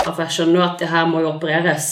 [0.00, 1.88] For jeg skjønner at det her må jo opereres.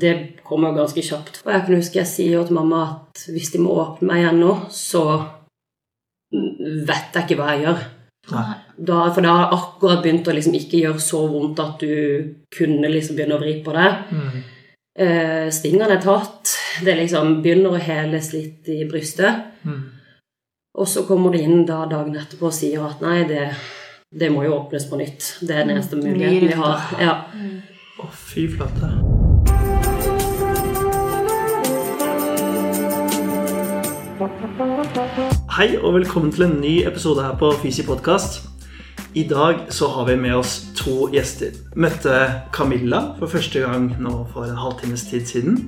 [0.00, 0.12] Det
[0.46, 1.42] kommer jo ganske kjapt.
[1.44, 4.22] Og jeg kan huske jeg sier jo til mamma at hvis de må åpne meg
[4.24, 5.02] igjen nå, så
[6.32, 7.82] vet jeg ikke hva jeg gjør.
[8.78, 11.92] Da, for da har jeg akkurat begynt å liksom ikke gjøre så vondt at du
[12.54, 13.88] kunne liksom begynne å vri på det.
[14.98, 16.54] Eh, stingene er tatt.
[16.84, 19.50] Det liksom begynner å heles litt i brystet.
[20.78, 23.50] Og så kommer det inn da dagen etterpå og sier at nei, det,
[24.20, 25.24] det må jo åpnes på nytt.
[25.40, 26.80] Det er den eneste muligheten vi har.
[27.00, 27.14] Ja.
[27.98, 28.92] oh, fy flate.
[35.56, 38.42] Hei, og velkommen til en ny episode her på Fysi podkast.
[39.14, 41.52] I dag så har vi med oss to gjester.
[41.76, 42.12] Møtte
[42.52, 45.58] Camilla for første gang nå for en halvtimes tid siden.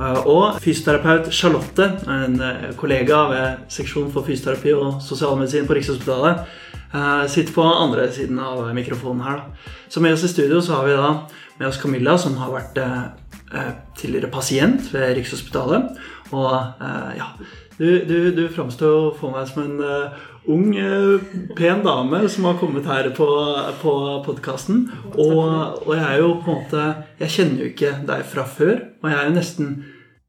[0.00, 6.42] Eh, Og fysioterapeut Charlotte, en eh, kollega ved seksjon for fysioterapi og sosialmedisin på Rikshospitalet,
[7.28, 9.42] sitter på andre siden av mikrofonen her.
[9.42, 9.74] da.
[9.88, 11.10] Så med oss i studio så har vi da
[11.58, 13.04] med oss Camilla, som har vært eh,
[13.54, 15.98] eh, tidligere pasient ved Rikshospitalet.
[16.30, 17.32] Og eh, ja,
[17.78, 21.18] du, du, du framstår for meg som en eh, ung, eh,
[21.58, 23.28] pen dame som har kommet her på,
[23.82, 23.94] på
[24.26, 24.86] podkasten.
[25.16, 28.76] Og, og jeg er jo på en måte Jeg kjenner jo ikke deg fra før,
[29.02, 29.72] og jeg er jo nesten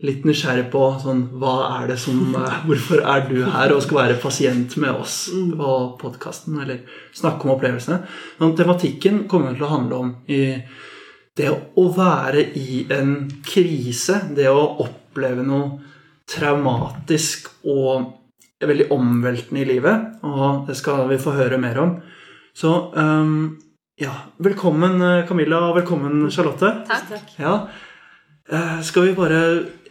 [0.06, 3.98] litt nysgjerrig på sånn, hva er det som, eh, hvorfor er du her og skal
[3.98, 6.80] være pasient med oss på podkasten, eller
[7.14, 8.06] snakke om opplevelsene.
[8.38, 10.64] Sånn, tematikken kommer til å handle om i
[11.36, 15.80] det å være i en krise, det å oppleve noe
[16.30, 18.16] traumatisk og
[18.60, 21.94] veldig omveltende i livet, og det skal vi få høre mer om.
[22.56, 23.58] Så um,
[24.00, 26.74] ja, velkommen eh, Camilla, og velkommen Charlotte.
[26.88, 27.34] Takk.
[27.40, 27.54] Ja.
[28.52, 29.42] Eh, Skal vi bare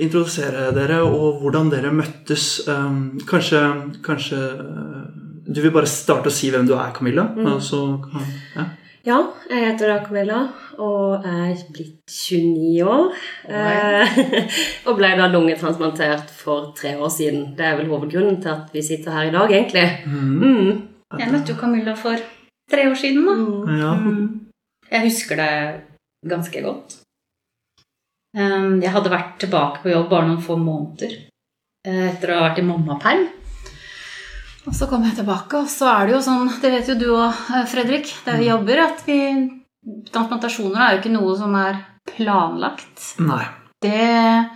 [0.03, 2.67] introdusere dere og hvordan dere møttes?
[2.69, 3.61] Ehm, Kanskje,
[4.03, 5.05] kanskje eh,
[5.47, 7.29] Du vil bare starte å si hvem du er, Camilla?
[7.37, 7.61] Mm.
[7.63, 7.81] så
[8.57, 8.67] ja.
[9.07, 9.19] Ja,
[9.49, 10.41] jeg heter da Camilla
[10.77, 13.15] og er blitt 29 år.
[13.49, 14.19] Eh,
[14.87, 17.55] og ble da lungetransplantert for tre år siden.
[17.57, 19.87] Det er vel hovedgrunnen til at vi sitter her i dag, egentlig.
[20.05, 20.69] Mm.
[21.17, 22.21] Jeg møtte jo Camilla for
[22.71, 23.79] tre år siden, da.
[23.81, 23.93] ja.
[24.93, 25.51] Jeg husker det
[26.29, 27.01] ganske godt.
[28.37, 31.15] Um, Jeg hadde vært tilbake på jobb bare noen få måneder
[31.87, 33.28] eh, etter å ha vært i mammaperm.
[34.69, 37.06] Og så kom jeg tilbake, og så er det jo sånn, det vet jo du
[37.15, 37.38] òg,
[37.71, 39.21] Fredrik, der vi jobber, at vi
[40.12, 41.78] Transplantasjoner er jo ikke noe som er
[42.11, 43.15] planlagt.
[43.25, 43.47] Nei.
[43.81, 44.50] Det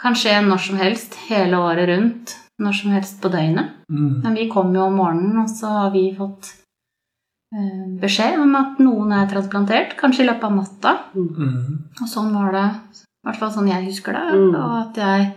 [0.00, 3.76] kan skje når som helst, hele året rundt, når som helst på døgnet.
[3.92, 4.22] Mm.
[4.24, 6.64] Men vi kom jo om morgenen, og så har vi fått eh,
[8.02, 10.94] beskjed om at noen er transplantert, kanskje i løpet av natta.
[11.14, 11.84] Mm.
[12.02, 12.66] Og sånn var det,
[12.98, 14.24] i hvert fall sånn jeg husker det.
[14.34, 14.56] Mm.
[14.60, 15.28] Og at jeg,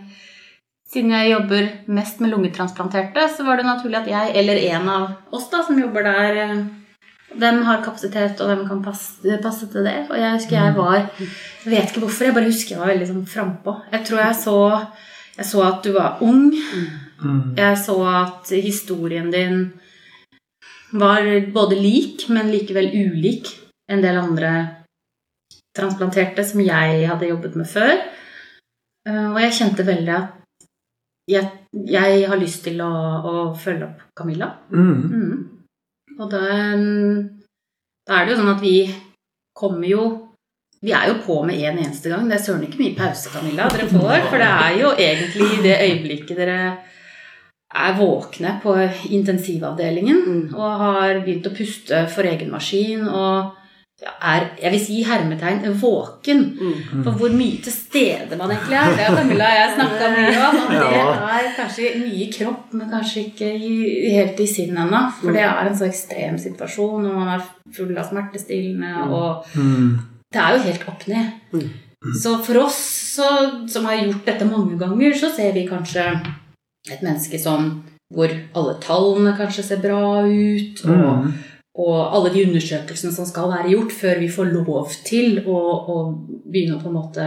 [0.90, 5.36] siden jeg jobber mest med lungetransplanterte, så var det naturlig at jeg, eller en av
[5.36, 6.60] oss da, som jobber der, eh,
[7.40, 10.08] dem har kapasitet, og hvem kan passe, passe til det.
[10.10, 13.06] Og jeg husker jeg var Jeg vet ikke hvorfor, jeg bare husker jeg var veldig
[13.06, 13.76] sånn frampå.
[13.92, 14.56] Jeg tror jeg så,
[15.36, 16.48] jeg så at du var ung.
[17.20, 17.54] Mm.
[17.54, 19.68] Jeg så at historien din
[20.92, 23.50] var både lik, men likevel ulik
[23.90, 24.52] en del andre
[25.76, 27.94] transplanterte som jeg hadde jobbet med før.
[29.08, 30.36] Eh, Og jeg kjente veldig at
[31.30, 31.46] jeg,
[31.86, 34.50] jeg har lyst til å, å følge opp Camilla.
[34.74, 34.96] Mm.
[35.14, 35.36] Mm.
[36.18, 36.40] Og da,
[38.08, 38.74] da er det jo sånn at vi
[39.56, 40.02] kommer jo
[40.80, 42.24] Vi er jo på med en eneste gang.
[42.24, 44.22] Det er søren ikke mye pause, Camilla, dere får.
[44.30, 46.60] For det er jo egentlig i det øyeblikket dere
[47.74, 48.74] er våkne på
[49.10, 50.54] intensivavdelingen Mm.
[50.54, 53.52] og har begynt å puste for egen maskin og
[54.02, 56.38] ja, er, jeg vil si hermetegn, våken.
[56.56, 57.02] Mm.
[57.04, 58.94] For hvor mye til stede man egentlig er.
[58.96, 60.56] Det har Camilla og jeg snakka mye om.
[60.70, 65.02] Det er kanskje mye i kropp, men kanskje ikke helt i sinn ennå.
[65.20, 67.44] For det er en så ekstrem situasjon, og man er
[67.76, 69.04] full av smertestillende.
[69.10, 69.98] Og Mm.
[70.32, 71.26] det er jo helt opp ned.
[71.52, 71.70] Mm.
[72.22, 72.80] Så for oss
[73.16, 76.08] så, som har gjort dette mange ganger, så ser vi kanskje
[76.88, 77.82] et menneske som
[78.14, 80.84] hvor alle tallene kanskje ser bra ut.
[80.84, 81.32] og Mm.
[81.80, 85.96] og alle de undersøkelsene som skal være gjort før vi får lov til å, å
[86.50, 87.26] begynne å på en måte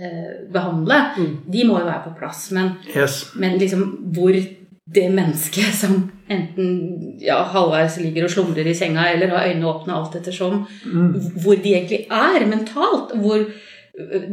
[0.00, 1.36] eh, behandle, Mm.
[1.52, 2.50] de må jo være på plass.
[2.52, 3.32] Men, Yes.
[3.36, 9.28] men liksom hvor det mennesket som enten ja, halvveis ligger og slumrer i senga eller
[9.28, 10.66] har øynene åpne alt ettersom
[11.42, 13.12] hvor de egentlig er mentalt.
[13.14, 13.44] Hvor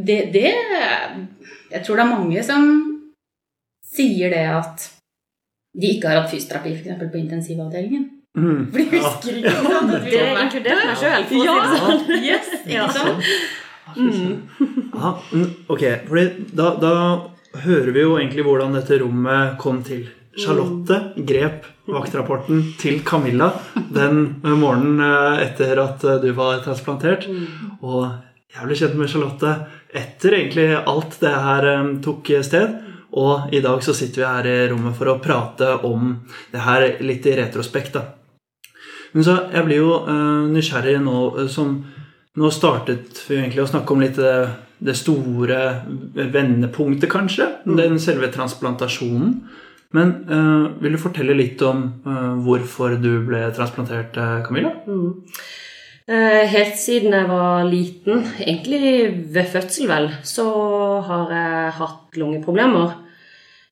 [0.06, 0.54] det, det
[1.70, 2.87] Jeg tror det er mange som
[3.98, 4.88] sier det at
[5.78, 7.02] de ikke har hatt fysioterapi f.eks.
[7.12, 8.08] på intensivavdelingen.
[8.38, 8.68] Mm.
[8.70, 11.80] For de husker ikke at vi Det var inkluderte meg sjøl, for å si det
[11.80, 12.04] sånn.
[12.30, 12.86] yes, ja.
[12.94, 13.32] sant?
[13.96, 16.94] Ja, mm, ok, fordi da, da
[17.64, 20.06] hører vi jo egentlig hvordan dette rommet kom til.
[20.38, 27.26] Charlotte grep vaktrapporten til Camilla den morgenen eh, etter at eh, du var transplantert.
[27.82, 28.04] Og
[28.54, 29.54] jeg ble kjent med Charlotte
[29.98, 32.76] etter egentlig alt det her eh, tok sted.
[33.18, 36.12] Og i dag så sitter vi her i rommet for å prate om
[36.52, 37.98] det her litt i retrospekt.
[37.98, 38.04] da.
[39.12, 41.78] Men så jeg blir jo eh, nysgjerrig nå eh, som
[42.38, 44.32] Nå startet vi egentlig å snakke om litt det,
[44.78, 45.56] det store
[46.14, 47.48] vendepunktet, kanskje.
[47.66, 49.32] Den selve transplantasjonen.
[49.96, 54.14] Men eh, vil du fortelle litt om eh, hvorfor du ble transplantert,
[54.46, 54.70] Camilla?
[56.06, 60.46] Eh, Helt siden jeg var liten, egentlig ved fødsel vel, så
[61.10, 62.94] har jeg hatt lungeproblemer.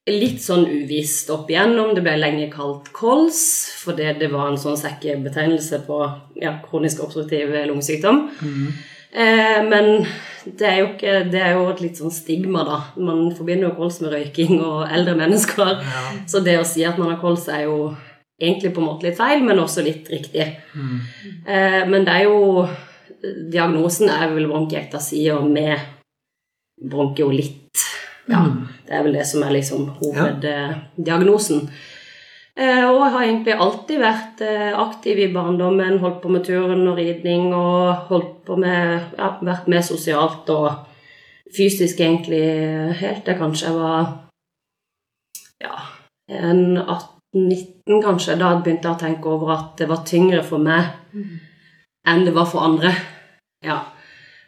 [0.06, 1.94] Litt sånn uvisst opp igjennom.
[1.96, 3.40] Det ble lenge kalt kols,
[3.82, 6.02] fordi det var en sånn sekkebetegnelse på
[6.38, 8.28] ja, kronisk obstruktiv lungesykdom.
[9.10, 10.04] Eh, men
[10.44, 12.78] det er jo ikke Det er jo et litt sånn stigma, da.
[13.02, 15.80] Man forbinder jo kols med røyking og eldre mennesker.
[16.28, 17.94] Så det å si at man har kols, er jo
[18.38, 20.46] egentlig på en måte litt feil, men også litt riktig.
[21.48, 22.66] Eh, men det er jo
[23.26, 25.80] Diagnosen er vel bronkiektasia med
[26.90, 27.80] bronkiolitt.
[28.28, 28.42] Ja,
[28.86, 31.66] det er vel det som er liksom hoveddiagnosen.
[32.56, 36.86] Eh, og jeg har egentlig alltid vært eh, aktiv i barndommen, holdt på med turn
[36.88, 40.70] og ridning og holdt på med ja, vært med sosialt og
[41.52, 42.46] fysisk egentlig
[43.00, 44.08] helt til kanskje jeg var
[45.60, 45.74] ja,
[46.32, 48.38] en 18-19 kanskje.
[48.40, 50.88] Da begynte jeg å tenke over at det var tyngre for meg
[52.06, 52.94] enn det var for andre.
[53.66, 53.82] Ja.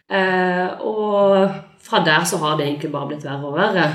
[0.08, 3.86] Eh, og fra der så har det egentlig bare blitt verre og verre.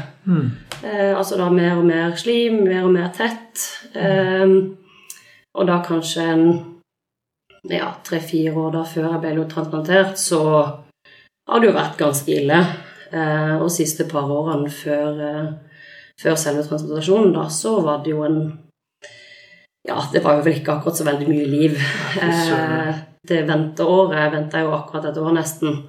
[0.83, 3.63] Eh, altså da mer og mer slim, mer og mer tett.
[3.95, 4.55] Eh,
[5.53, 6.47] og da kanskje en
[7.69, 10.41] ja, tre-fire år da før jeg ble transplantert, så
[11.47, 12.59] har det jo vært ganske ille.
[13.13, 15.79] Eh, og siste par årene før, eh,
[16.21, 18.59] før selve transplantasjonen, da, så var det jo en
[19.83, 21.73] Ja, det var jo vel ikke akkurat så veldig mye liv.
[22.23, 22.93] Eh,
[23.27, 25.83] det venteåret venta jo akkurat et år, nesten.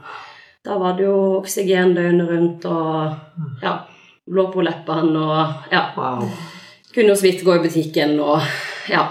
[0.64, 3.74] Da var det jo oksygen døgnet rundt og ja,
[4.24, 5.90] blå på leppene og ja.
[5.98, 6.24] Wow.
[6.94, 8.40] Kunne jo så vidt gå i butikken og
[8.88, 9.10] ja.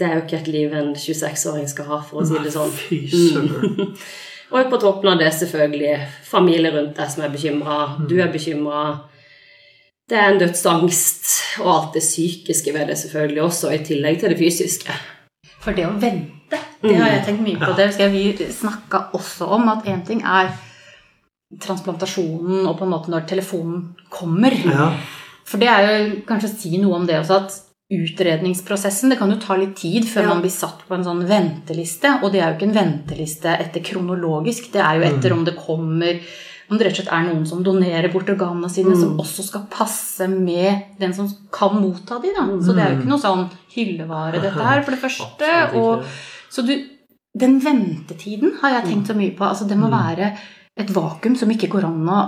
[0.00, 2.70] Det er jo ikke et liv en 26-åring skal ha, for å si det sånn.
[2.72, 3.90] Fy søren.
[4.50, 5.92] Og på toppen av det selvfølgelig
[6.26, 7.76] familie rundt deg som er bekymra.
[8.10, 8.80] Du er bekymra.
[10.10, 11.28] Det er en dødsangst,
[11.60, 14.96] og alt det psykiske ved det selvfølgelig også, i tillegg til det fysiske.
[15.62, 17.70] For det å vente, det har jeg tenkt mye på.
[17.78, 19.68] Det husker jeg vi snakka også om.
[19.70, 20.50] At én ting er
[21.58, 24.54] transplantasjonen og på en måte når telefonen kommer.
[24.66, 24.92] Ja.
[25.48, 27.58] For det er jo kanskje å si noe om det også at
[27.90, 30.28] utredningsprosessen Det kan jo ta litt tid før Ja.
[30.28, 32.22] man blir satt på en sånn venteliste.
[32.22, 34.70] Og det er jo ikke en venteliste etter kronologisk.
[34.72, 36.20] Det er jo etter om det kommer
[36.70, 39.64] om det rett og slett er noen som donerer bort organene sine, som også skal
[39.68, 42.30] passe med den som kan motta de.
[42.30, 42.44] Da.
[42.62, 45.50] Så det er jo ikke noe sånn hyllevare, dette her, for det første.
[45.74, 46.04] Og,
[46.48, 46.76] så du,
[47.34, 49.42] den ventetiden har jeg tenkt så mye på.
[49.48, 50.30] Altså, det må være
[50.78, 52.20] et vakuum som ikke går an å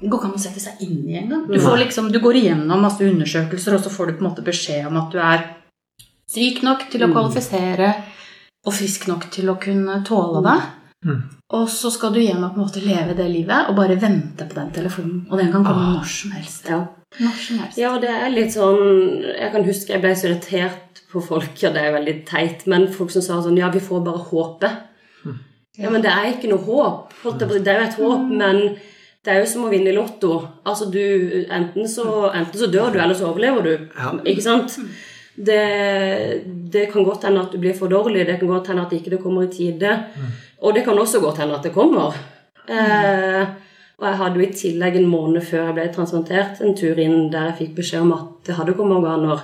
[0.00, 1.42] det går ikke an å sette seg inn i engang.
[1.44, 4.44] Du, får liksom, du går igjennom masse undersøkelser, og så får du på en måte
[4.46, 5.42] beskjed om at du er
[6.30, 7.90] syk nok til å kvalifisere
[8.64, 10.56] og frisk nok til å kunne tåle det.
[11.04, 11.20] Mm.
[11.56, 14.46] Og så skal du igjen og på en måte leve det livet og bare vente
[14.48, 15.22] på den telefonen.
[15.30, 16.68] Og den kan komme når som helst.
[16.68, 16.80] Ja.
[17.18, 17.80] Når som helst.
[17.80, 18.82] Ja, det er litt sånn
[19.24, 22.86] Jeg kan huske jeg ble så irritert på folk, og det er veldig teit, men
[22.94, 24.70] folk som sa sånn Ja, vi får bare håpe.
[25.80, 27.14] Ja, men det er ikke noe håp.
[27.40, 28.58] Det er jo et håp, men
[29.24, 30.34] det er jo som å vinne i Lotto.
[30.64, 31.00] Altså, du,
[31.52, 33.72] enten, så, enten så dør du, eller så overlever du.
[33.96, 34.12] Ja.
[34.28, 34.76] Ikke sant?
[35.40, 35.60] Det,
[36.72, 39.14] det kan godt hende at du blir for dårlig, det kan godt hende at ikke
[39.14, 39.94] det kommer i tide.
[40.60, 42.16] Og det kan også godt hende at det kommer.
[42.68, 43.44] Eh,
[44.00, 47.28] og jeg hadde jo i tillegg en måned før jeg ble transplantert, en tur inn
[47.32, 49.42] der jeg fikk beskjed om at det hadde kommet organer.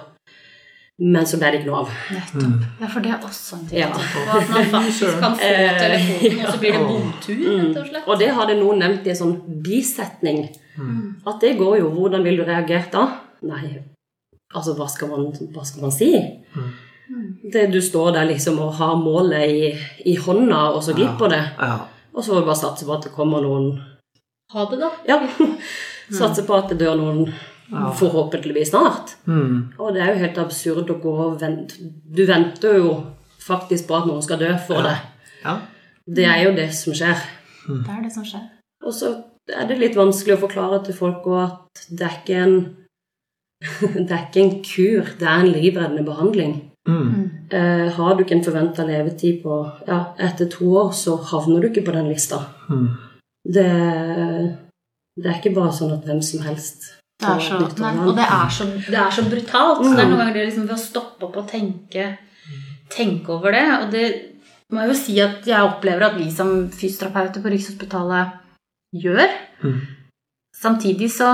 [0.98, 1.90] Men så ble det ikke noe av.
[2.14, 2.62] Nettopp.
[2.80, 3.78] Ja, for det er også en ting.
[3.82, 3.88] Ja.
[3.92, 7.90] på, At man faktisk kan få Eh, telefonen, og så blir det bomtur, rett og
[7.90, 8.06] slett.
[8.06, 9.34] Og det hadde noen nevnt i en sånn
[9.66, 10.46] bisetning.
[11.26, 11.90] At det går jo.
[11.92, 13.04] Hvordan vil du reagere da?
[13.46, 13.74] Nei,
[14.54, 16.14] altså hva skal man, hva skal man si?
[17.52, 19.68] Det, du står der liksom og har målet i,
[20.10, 21.42] i hånda, og så glipper det.
[21.60, 21.76] Ja.
[22.16, 23.76] Og så får du bare satse på at det kommer noen
[24.54, 24.90] Ha det, da.
[25.04, 25.20] Ja.
[26.20, 27.26] satse på at det dør noen
[27.70, 27.90] Ja.
[27.98, 29.16] forhåpentligvis snart.
[29.26, 29.72] Mm.
[29.78, 32.92] Og det er jo helt absurd å gå og vente Du venter jo
[33.42, 35.00] faktisk på at noen skal dø for deg.
[35.42, 35.56] Ja.
[36.06, 37.24] Det er jo det som skjer.
[37.66, 38.44] Det er det som skjer.
[38.86, 39.12] Og så
[39.50, 42.56] er det litt vanskelig å forklare til folk òg at det er ikke en
[44.06, 46.56] det er ikke en kur, det er en livreddende behandling.
[46.86, 47.30] Mm.
[47.50, 49.56] Eh, har du ikke en forventa levetid på
[49.88, 52.42] ja, etter to år, så havner du ikke på den lista.
[52.68, 52.90] Mm.
[53.56, 53.66] Det,
[55.16, 58.24] det er ikke bare sånn at hvem som helst Det er så, nei, og det
[58.28, 59.80] er så, det er så brutalt.
[59.80, 62.10] Så det er noen ganger det liksom ved å stoppe opp og tenke,
[62.92, 63.66] tenke over det.
[63.78, 64.06] Og det
[64.72, 68.34] må jeg jo si at jeg opplever at vi som fysioterapeuter på Rikshospitalet
[69.00, 69.32] gjør.
[69.62, 69.78] Mm.
[70.60, 71.30] Samtidig så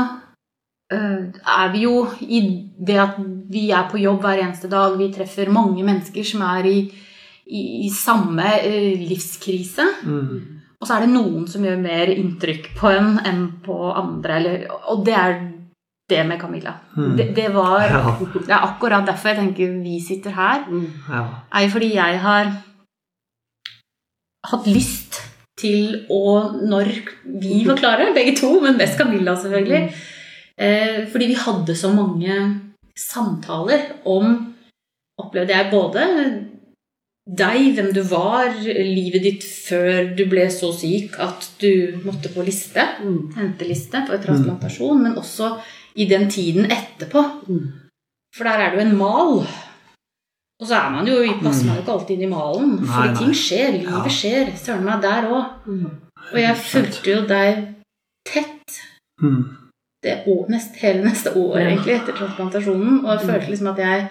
[0.93, 2.43] øh, er vi jo i
[2.79, 3.19] det at
[3.51, 6.79] vi er på jobb hver eneste dag, vi treffer mange mennesker som er i,
[7.47, 9.89] i, i samme øh, livskrise.
[10.07, 10.63] Mm.
[10.79, 14.39] Og så er det noen som gjør mer inntrykk på en enn på andre.
[14.39, 15.37] Eller, og det er
[16.13, 16.75] det med Camilla.
[16.97, 17.17] Mm.
[17.19, 18.13] Det, det var Ja.
[18.47, 20.65] Det er akkurat derfor jeg tenker vi sitter her.
[20.69, 20.87] Mm.
[21.09, 21.25] Ja.
[21.53, 22.53] Er jo fordi jeg har
[24.53, 25.21] hatt lyst
[25.63, 26.23] til å,
[26.67, 26.89] når
[27.43, 29.83] vi var klare, begge to, men mest Camilla selvfølgelig
[30.59, 32.39] eh, Fordi vi hadde så mange
[32.99, 34.33] samtaler om
[35.23, 36.07] Opplevde jeg både
[37.39, 42.43] deg, hvem du var, livet ditt før du ble så syk at du måtte på
[42.43, 43.29] liste, Mm.
[43.37, 45.53] henteliste for transplantasjon, men også
[45.97, 47.23] i den tiden etterpå.
[47.49, 47.73] Mm.
[48.37, 49.47] For der er det jo en mal.
[50.63, 52.75] Og så er man jo, passer man jo ikke alltid inn i malen.
[52.87, 53.17] For nei.
[53.19, 54.13] ting skjer, livet Ja.
[54.19, 54.53] skjer.
[54.57, 55.45] Søren meg der òg.
[55.67, 55.91] Mm.
[56.33, 57.75] Og jeg fulgte jo deg
[58.29, 58.79] tett
[59.23, 59.45] Mm.
[60.03, 63.05] det år, nest, hele neste år egentlig etter transplantasjonen.
[63.05, 64.09] Og jeg følte liksom at jeg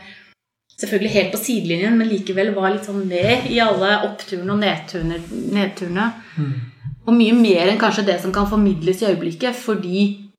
[0.79, 5.19] selvfølgelig helt på sidelinjen, men likevel var litt sånn med i alle oppturene og nedturene.
[5.51, 6.13] nedturene.
[6.37, 6.53] Mm.
[7.07, 10.30] Og mye mer enn kanskje det som kan formidles i øyeblikket, fordi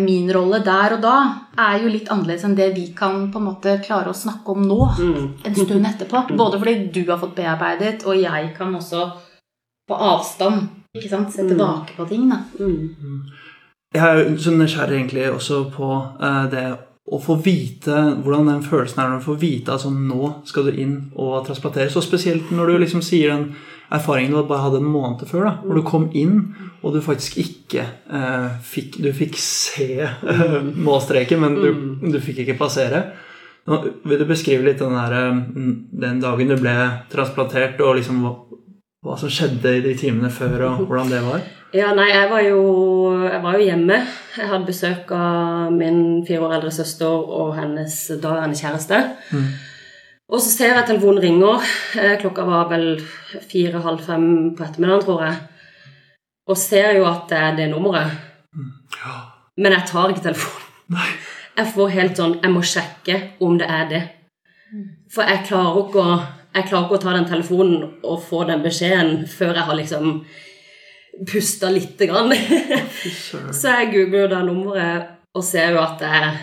[0.00, 1.14] min rolle der og da
[1.58, 4.62] er jo litt annerledes enn det vi kan på en måte klare å snakke om
[4.68, 4.78] nå.
[4.98, 5.26] Mm.
[5.44, 6.36] En stund etterpå.
[6.36, 9.10] Både fordi du har fått bearbeidet, og jeg kan også
[9.88, 11.48] på avstand ikke sant, se Mm.
[11.48, 12.28] tilbake på ting.
[12.30, 12.36] da.
[12.60, 13.22] Mm.
[13.94, 15.88] Jeg er så nysgjerrig egentlig også på
[16.20, 16.78] eh, det
[17.12, 20.64] å få vite hvordan den følelsen er når du får vite at sånn, nå skal
[20.64, 21.96] du inn og transplanteres.
[21.96, 23.54] Og spesielt når du liksom sier den
[23.92, 26.38] erfaringen du bare hadde en måned før, da, hvor du kom inn
[26.82, 30.56] og du faktisk ikke eh, fikk Du fikk se eh,
[30.88, 31.68] målstreken, men du,
[32.10, 33.04] du fikk ikke passere.
[33.70, 35.42] Nå, vil du beskrive litt den, der, eh,
[36.04, 36.76] den dagen du ble
[37.12, 38.34] transplantert, og liksom hva,
[39.06, 41.44] hva som skjedde i de timene før, og hvordan det var?
[41.72, 42.62] Ja, nei, jeg var, jo,
[43.24, 44.00] jeg var jo hjemme.
[44.36, 48.98] Jeg hadde besøk av min fire år eldre søster og hennes daværende kjæreste.
[49.32, 49.46] Mm.
[50.32, 51.64] Og så ser jeg telefonen ringer.
[52.00, 52.86] Eh, Klokka var vel
[53.50, 55.40] fire-halv fem på ettermiddagen, tror jeg.
[56.48, 58.14] Og ser jo at det er det nummeret.
[58.96, 59.16] Ja.
[59.60, 60.70] Men jeg tar ikke telefonen.
[60.96, 61.10] Nei.
[61.52, 64.00] Jeg får helt sånn Jeg må sjekke om det er det.
[65.12, 66.14] For jeg klarer ikke å,
[66.56, 70.14] jeg klarer ikke å ta den telefonen og få den beskjeden før jeg har liksom
[71.28, 72.32] pusta lite grann.
[73.60, 76.40] Så jeg googler jo da nummeret og ser jo at det er eh,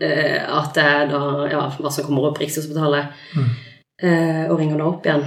[0.00, 3.16] at det er da, ja, hva som kommer opp Rikshospitalet,
[4.02, 5.26] eh, og ringer da opp igjen.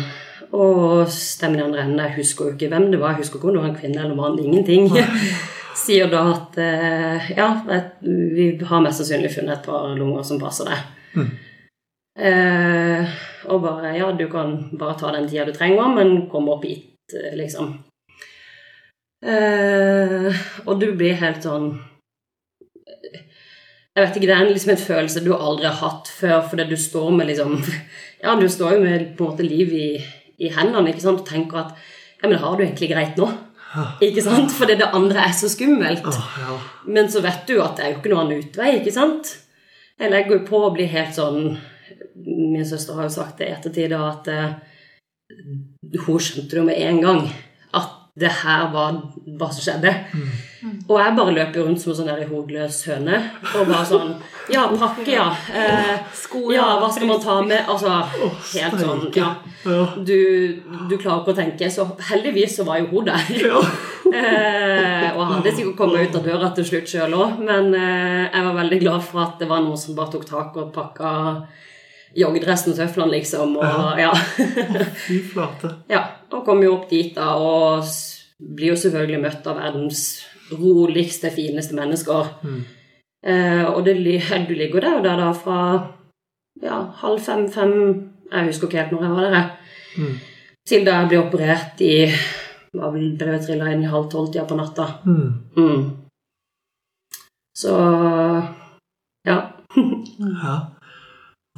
[0.53, 3.15] Og stemmen i andre enden Jeg husker jo ikke hvem det var.
[3.15, 4.37] Jeg husker ikke om det var en kvinne eller mann.
[4.37, 4.89] Ingenting.
[5.83, 7.47] Sier da at eh, ja,
[8.03, 11.23] vi har mest sannsynlig funnet et par lunger som passer deg.
[12.13, 13.15] Eh,
[13.49, 16.93] og bare Ja, du kan bare ta den tida du trenger, men kom opp hit,
[17.17, 17.73] eh, liksom.
[19.25, 20.29] Eh,
[20.67, 21.71] og du blir helt sånn
[23.93, 26.77] Jeg vet ikke, Det er liksom en følelse du aldri har hatt før, fordi du
[26.77, 27.59] står med liksom
[28.23, 29.87] Ja, du står jo med på en måte liv i,
[30.39, 31.21] i hendene ikke sant?
[31.21, 31.73] og tenker at
[32.21, 33.27] Ja, men har du egentlig greit nå?
[34.05, 34.53] Ikke sant?
[34.53, 36.05] Fordi det andre er så skummelt.
[36.85, 39.31] Men så vet du at det er jo ikke noen annen utvei, ikke sant?
[39.99, 41.55] Jeg legger jo på å bli helt sånn
[42.23, 44.53] Min søster har jo sagt det i ettertid, at uh,
[46.05, 47.23] hun skjønte det med en gang
[48.19, 48.97] det her var
[49.39, 49.89] hva som skjedde.
[50.85, 53.17] Og jeg bare løper rundt som en sånn der hodeløs høne
[53.55, 54.11] og bare sånn
[54.53, 55.25] Ja, pakke, ja.
[55.49, 56.19] Eh,
[56.53, 57.63] ja, hva skal man ta med?
[57.71, 57.95] Altså,
[58.53, 59.31] helt sånn Ja.
[59.65, 59.87] Ja.
[59.97, 60.13] Du,
[60.91, 61.71] du klarer ikke å tenke.
[61.73, 63.33] Så heldigvis så var jo hun der.
[64.13, 68.43] Eh, og hadde sikkert kommet ut av døra til slutt sjøl òg, men eh, jeg
[68.45, 71.13] var veldig glad for at det var noen som bare tok tak og pakka
[72.17, 73.57] joggedressen og tøflene, liksom.
[73.57, 74.11] Og, ja.
[75.05, 75.77] Fy flate.
[75.91, 76.03] ja.
[76.33, 77.85] Og kom jo opp dit, da, og
[78.41, 80.05] blir jo selvfølgelig møtt av verdens
[80.51, 82.31] roligste, fineste mennesker.
[83.23, 83.97] Eh, og det,
[84.49, 85.59] du ligger der og der da fra
[86.61, 87.73] ja, halv fem-fem
[88.31, 89.49] Jeg husker ikke helt når jeg var der.
[89.97, 90.15] Mm.
[90.67, 91.95] Til da jeg ble operert i
[92.73, 94.87] var vel ble trilla inn i halv tolv-tida på natta.
[95.05, 95.27] Mm.
[95.57, 95.83] Mm.
[97.53, 97.73] Så
[99.27, 99.37] ja.
[100.43, 100.55] Ja.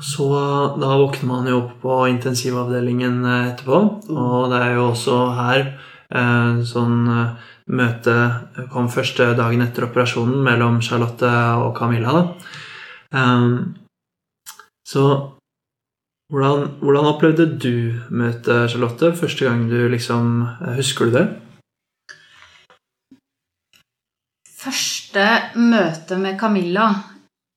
[0.02, 0.28] Så
[0.80, 3.78] da våkner man jo opp på intensivavdelingen eh, etterpå,
[4.12, 8.16] og det er jo også her eh, sånn eh, møte
[8.74, 11.32] kom første dagen etter operasjonen mellom Charlotte
[11.64, 12.12] og Camilla.
[12.12, 12.26] Da.
[13.16, 13.72] Um,
[14.86, 15.06] så
[16.30, 19.16] hvordan, hvordan opplevde du møtet, Charlotte?
[19.16, 20.44] Første gang du liksom
[20.76, 21.26] Husker du det?
[24.60, 25.26] Første
[25.56, 26.90] møte med Camilla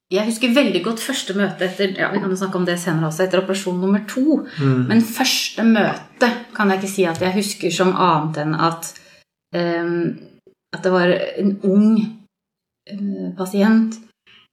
[0.09, 3.11] Jeg husker veldig godt første møte etter ja, vi kan jo snakke om det senere
[3.11, 4.39] også, etter operasjon nummer to.
[4.57, 4.87] Mm.
[4.89, 8.89] Men første møte kan jeg ikke si at jeg husker som annet enn at
[9.55, 10.17] um,
[10.73, 13.97] At det var en ung uh, pasient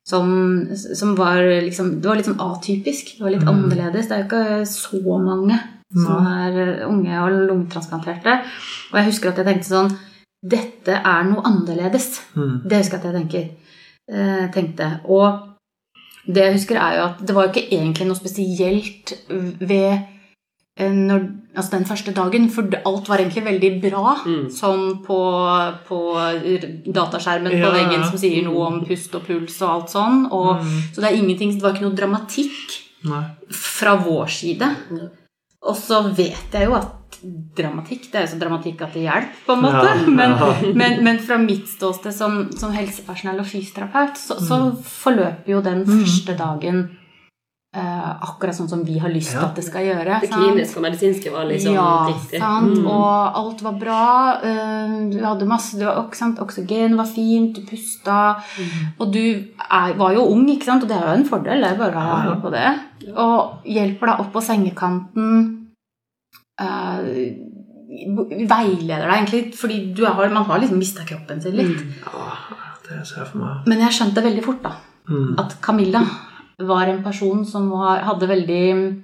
[0.08, 0.28] som,
[0.76, 3.16] som var liksom Det var litt sånn atypisk.
[3.18, 3.54] Det var litt Mm.
[3.56, 4.08] annerledes.
[4.08, 5.58] Det er jo ikke så mange
[5.96, 8.42] som er unge og lungetransplanterte.
[8.92, 9.96] Og jeg husker at jeg tenkte sånn
[10.46, 12.20] Dette er noe annerledes.
[12.36, 12.60] Mm.
[12.70, 13.46] Det husker jeg at jeg tenker,
[14.54, 15.00] tenkte.
[15.06, 15.56] Og
[16.26, 19.92] det jeg husker, er jo at det var jo ikke egentlig noe spesielt ved
[20.80, 24.16] eh, når, altså den første dagen, for alt var egentlig veldig bra.
[24.26, 24.48] Mm.
[24.54, 25.20] Sånn på,
[25.88, 26.00] på
[26.86, 30.26] dataskjermen Ja, på veggen som sier noe om pust og puls og alt sånn.
[30.32, 30.82] Og, Mm.
[30.96, 33.24] Så det ingenting, det var ikke noe dramatikk Nei.
[33.52, 34.72] fra vår side.
[34.98, 35.10] Ja.
[35.66, 37.05] Og så vet jeg jo at
[37.55, 39.86] dramatikk Det er jo så dramatikk at det hjelper, på en måte.
[39.86, 40.51] Ja, Men, ja.
[40.82, 44.77] men, men fra mitt ståsted som, som helsepersonell og fysioterapeut, så, så Mm.
[44.84, 46.86] forløper jo den første dagen
[47.75, 49.48] eh, akkurat sånn som vi har lyst til Ja.
[49.50, 50.20] at det skal gjøre.
[50.22, 52.39] Det kliniske og medisinske var liksom ja, riktig.
[52.39, 52.77] sant.
[52.77, 52.86] Mm.
[52.88, 54.39] Og alt var bra.
[54.44, 56.39] eh, Du hadde masse du, var- ikke sant?
[56.39, 58.38] Oksygen var fint, du pusta.
[58.58, 58.86] Mm.
[59.00, 60.84] Og du er, var jo ung, ikke sant?
[60.84, 61.62] og det er jo en fordel.
[61.62, 62.39] Det er bare å ha Ja, ja.
[62.39, 63.13] på det.
[63.17, 65.64] Og hjelper deg opp på sengekanten.
[66.60, 67.36] Eh,
[68.50, 71.82] veileder deg egentlig, fordi har, man har liksom mista kroppen sin litt.
[72.06, 72.30] Ja,
[72.88, 73.68] det ser jeg for meg.
[73.70, 75.36] Men jeg skjønte veldig fort da, Mm.
[75.38, 76.00] at Camilla
[76.66, 79.04] var en person som var, hadde veldig,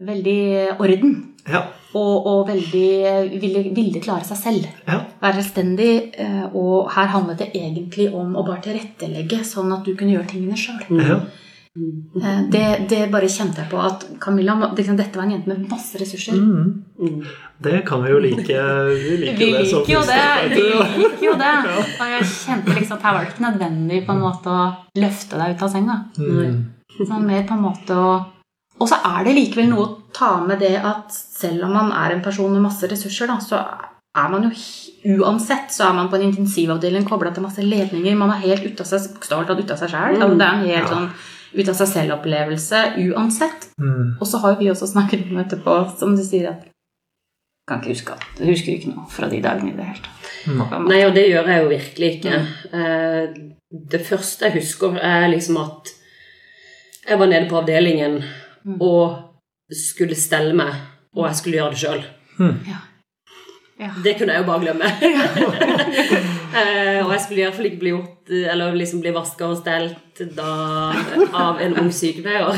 [0.00, 1.34] veldig orden.
[1.48, 1.66] Ja.
[1.96, 4.66] Og, og veldig ville, ville klare seg selv.
[4.86, 5.02] Ja.
[5.20, 6.14] Være selvstendig.
[6.16, 10.28] eh, Og her handlet det egentlig om å bare tilrettelegge, sånn at du kunne gjøre
[10.32, 10.80] tingene sjøl.
[11.08, 11.20] ja.
[12.52, 15.98] Det, det bare kjente jeg på at Camilla liksom, Dette var en jente med masse
[16.00, 16.38] ressurser.
[16.38, 16.84] Mm.
[16.98, 17.20] Mm.
[17.62, 18.46] Det kan vi jo like.
[18.46, 20.24] Vi liker, Vi det jo det.
[20.54, 20.64] Vi
[21.02, 21.52] liker jo det.
[21.98, 24.64] Og jeg kjente liksom at her var det ikke nødvendig på en måte å
[24.98, 25.98] løfte deg ut av senga.
[26.18, 26.58] Mm.
[26.98, 28.10] Sånn mer på en måte å
[28.78, 32.14] Og så er det likevel noe å ta med det at selv om man er
[32.14, 34.52] en person med masse ressurser, da, så er man jo
[35.18, 38.14] uansett så er man på en intensivavdeling kobla til masse ledninger.
[38.18, 40.20] Man er helt ute av seg, bokstavelig talt ute av seg sjæl.
[40.22, 40.38] Mm.
[40.38, 40.92] Det er en helt Ja.
[40.94, 41.10] sånn
[41.54, 43.68] ut av seg selv-opplevelse uansett.
[43.80, 44.16] Mm.
[44.20, 46.66] Og så har jo vi også snakket om etterpå, som du sier at
[47.68, 50.28] Kan ikke huske at Jeg husker ikke noe fra de dagene i det hele tatt.
[50.48, 50.86] Mm.
[50.88, 52.38] Nei, og det gjør jeg jo virkelig ikke.
[52.72, 53.48] Mm.
[53.92, 55.90] Det første jeg husker, er liksom at
[57.08, 58.22] jeg var nede på avdelingen
[58.68, 58.80] Mm.
[58.82, 59.18] og
[59.72, 60.74] skulle stelle meg,
[61.16, 62.02] og jeg skulle gjøre det sjøl.
[62.68, 62.80] Ja.
[64.04, 64.90] Det kunne jeg jo bare glemme.
[66.54, 70.92] Eh, og jeg skulle iallfall ikke bli gjort Eller liksom bli vaska og stelt da
[71.36, 72.56] av en ung sykepleier.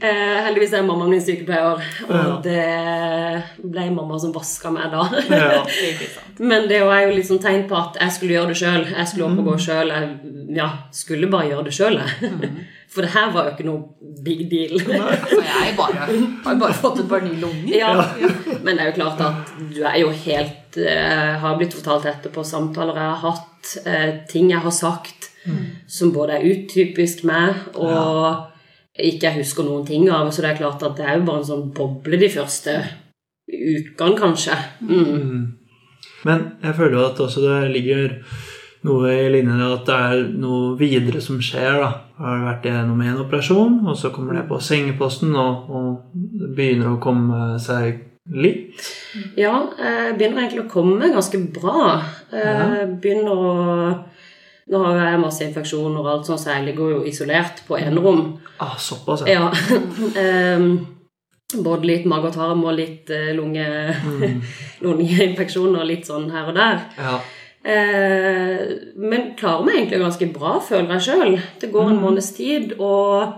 [0.00, 2.36] Eh, heldigvis er mammaen min sykepleier, og Ja.
[2.44, 5.02] det ble mamma som vaska meg da.
[5.34, 5.64] Ja.
[6.38, 8.86] Men det var jo liksom tegn på at jeg skulle gjøre det sjøl.
[8.94, 9.90] Jeg skulle opp og gå sjøl.
[9.92, 12.30] Jeg ja, skulle bare gjøre det sjøl, jeg.
[12.90, 14.80] For det her var jo ikke noe big deal.
[15.30, 16.10] Så jeg bare, har
[16.56, 17.76] jo bare fått et par nye lunger.
[17.76, 17.92] Ja.
[18.64, 22.42] Men det er jo klart at du er jo helt uh, Har blitt fortalt etterpå
[22.46, 25.30] samtaler jeg har hatt, uh, ting jeg har sagt
[25.88, 28.48] som både er utypisk meg, og
[29.00, 30.28] ikke jeg husker noen ting av.
[30.32, 32.76] Så det er klart at det er jo bare en sånn boble de første
[33.50, 34.56] ukene, kanskje.
[34.84, 35.00] Mm.
[35.00, 35.42] Mm.
[36.28, 38.18] Men jeg føler jo at også det ligger
[38.86, 41.80] noe i linje med at det er noe videre som skjer.
[41.82, 41.90] da.
[42.20, 47.00] Har vært gjennom en operasjon, og så kommer det på sengeposten, og, og begynner å
[47.02, 48.78] komme seg litt.
[49.40, 51.98] Ja, jeg begynner egentlig å komme ganske bra.
[52.32, 53.52] Jeg begynner å
[54.70, 58.36] Nå har jeg masse infeksjoner og alt sånn, så jeg ligger jo isolert på enerom.
[58.62, 59.48] Ah, såpass, ja.
[59.50, 60.60] Ja.
[61.66, 63.64] Både litt mage og tarm og litt eh, lunge,
[64.06, 64.38] Mm.
[64.86, 66.84] lungeinfeksjoner litt sånn her og der.
[67.00, 67.16] ja.
[67.64, 68.60] Eh,
[68.96, 71.40] men klarer meg egentlig ganske bra, føler jeg sjøl.
[71.60, 72.02] Det går en Mm.
[72.04, 73.34] måneds tid, og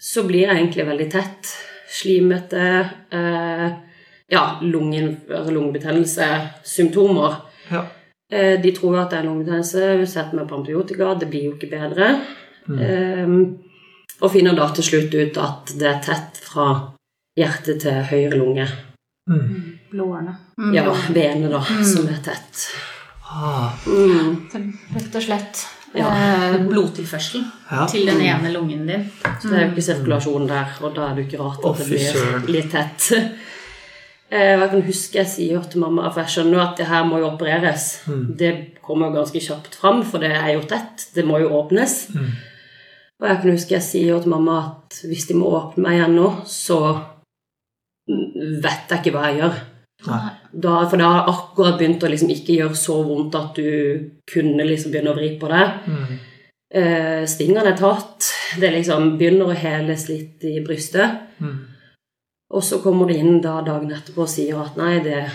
[0.00, 1.52] så blir jeg egentlig veldig tett.
[1.88, 2.90] Slimete.
[3.12, 3.70] Eh,
[4.30, 6.26] ja, lungen, altså lungebetennelse,
[6.64, 7.42] symptomer.
[7.70, 7.84] ja.
[8.30, 11.52] Eh, de tror jo at det er lungebetennelse, setter meg på antibiotika, det blir jo
[11.54, 12.20] ikke bedre.
[12.68, 13.26] Eh,
[14.20, 16.92] og finner da til slutt ut at det er tett fra
[17.38, 18.66] hjerte til høyre lunge.
[19.30, 19.78] Mm.
[19.92, 20.36] Blårene.
[20.58, 22.68] Mm, Ja, venet, da, som er tett.
[23.30, 24.48] Ah, Mm.
[24.94, 25.66] Rett og slett.
[25.94, 26.08] Ja.
[26.08, 27.86] Eh, blodtilførsel Ja.
[27.86, 29.10] til den ene lungen din.
[29.40, 31.78] Så det er jo ikke sirkulasjon der, og da er det jo ikke rart at
[31.78, 33.12] det blir litt tett.
[34.30, 37.02] Eh, Jeg kan huske jeg sier til mamma For jeg skjønner jo at det her
[37.04, 38.02] må jo opereres.
[38.06, 38.36] Mm.
[38.36, 38.50] Det
[38.82, 41.06] kommer jo ganske kjapt fram, for det er jo tett.
[41.14, 42.10] Det må jo åpnes.
[42.14, 42.26] Mm.
[43.22, 46.14] Og jeg kan huske jeg sier til mamma at hvis de må åpne meg igjen
[46.14, 46.76] nå, så
[48.06, 49.56] vet jeg ikke hva jeg gjør.
[50.06, 50.30] Nei.
[50.52, 54.64] Da, for det har akkurat begynt å liksom ikke gjøre så vondt at du kunne
[54.64, 55.64] liksom begynne å vri på det.
[55.86, 56.18] Mm.
[56.68, 58.30] Uh, stingene er tatt.
[58.60, 61.20] Det liksom begynner å heles litt i brystet.
[61.40, 61.58] Mm.
[62.56, 65.26] Og så kommer det inn da dagen etterpå og sier at nei, det,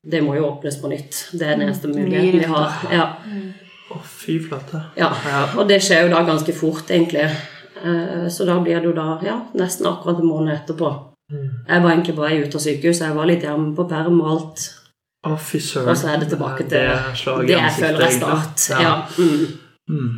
[0.00, 1.18] det må jo åpnes på nytt.
[1.36, 2.78] Det er den eneste muligheten vi har.
[2.92, 3.08] Ja,
[3.92, 4.80] Å, fy flate.
[4.96, 5.10] ja.
[5.28, 5.42] Ja.
[5.60, 7.26] Og det skjer jo da ganske fort, egentlig.
[7.84, 10.88] Eh, Så da blir det jo da ja, nesten akkurat en måned etterpå.
[11.34, 11.50] Mm.
[11.68, 13.02] Jeg var egentlig på vei ut av sykehus.
[13.02, 14.66] Jeg var litt hjemme på perm og alt.
[15.24, 15.90] Å, fy søren.
[15.90, 16.84] Og så er det tilbake til
[17.48, 18.68] det jeg føler er start.
[18.84, 18.94] Ja.
[19.18, 19.44] Mm.
[19.90, 20.10] Mm.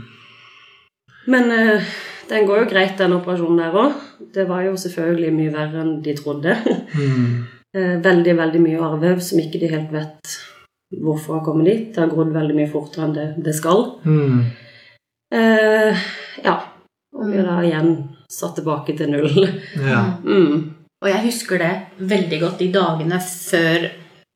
[1.33, 1.92] Men uh,
[2.31, 4.00] den går jo greit, den operasjonen der òg.
[4.35, 6.57] Det var jo selvfølgelig mye verre enn de trodde.
[6.94, 7.44] Mm.
[7.76, 10.31] Eh, veldig, veldig mye arvevev som ikke de helt vet
[11.02, 11.88] hvorfor har kommet dit.
[11.92, 13.83] Det har grodd veldig mye fortere enn det, det skal.
[14.07, 14.46] Mm.
[15.37, 16.07] Eh,
[16.46, 16.55] ja.
[17.16, 17.90] Og vi er da igjen
[18.33, 19.48] satt tilbake til null.
[19.83, 20.07] Ja.
[20.24, 20.76] Mm.
[21.04, 21.72] Og jeg husker det
[22.09, 23.88] veldig godt de dagene før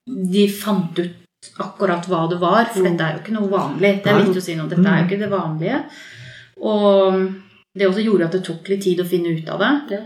[0.06, 1.16] de fant ut
[1.64, 3.94] akkurat hva det var, for dette er jo ikke noe vanlig.
[4.04, 4.68] Det er viktig å si noe.
[4.68, 5.78] Dette er jo ikke det vanlige.
[6.68, 7.22] Og
[7.72, 10.00] det også gjorde at det tok litt tid å finne ut av det.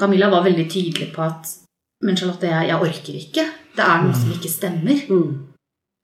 [0.00, 1.54] Camilla var veldig tydelig på at
[2.04, 3.42] Men Charlotte, jeg, jeg orker ikke.
[3.72, 4.98] Det er noe som ikke stemmer.
[5.08, 5.30] Mm.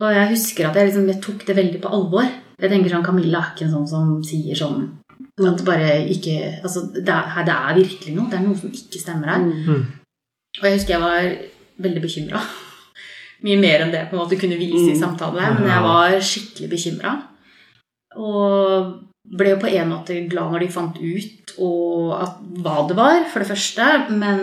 [0.01, 2.31] Og jeg husker at jeg, liksom, jeg tok det veldig på alvor.
[2.63, 4.87] Jeg tenker sånn, Camilla er ikke en sånn som sier sånn
[5.41, 8.29] at det bare ikke Altså, det er, det er virkelig noe.
[8.31, 9.39] Det er noe som ikke stemmer her.
[9.47, 9.87] Mm.
[10.61, 11.31] Og jeg husker jeg var
[11.87, 12.43] veldig bekymra.
[13.47, 15.01] Mye mer enn det på en måte kunne vise i Mm.
[15.01, 15.47] samtale.
[15.59, 17.15] Men jeg var skikkelig bekymra.
[18.17, 18.93] Og
[19.39, 23.25] ble jo på en måte glad når de fant ut og at, hva det var,
[23.33, 23.89] for det første.
[24.11, 24.39] Men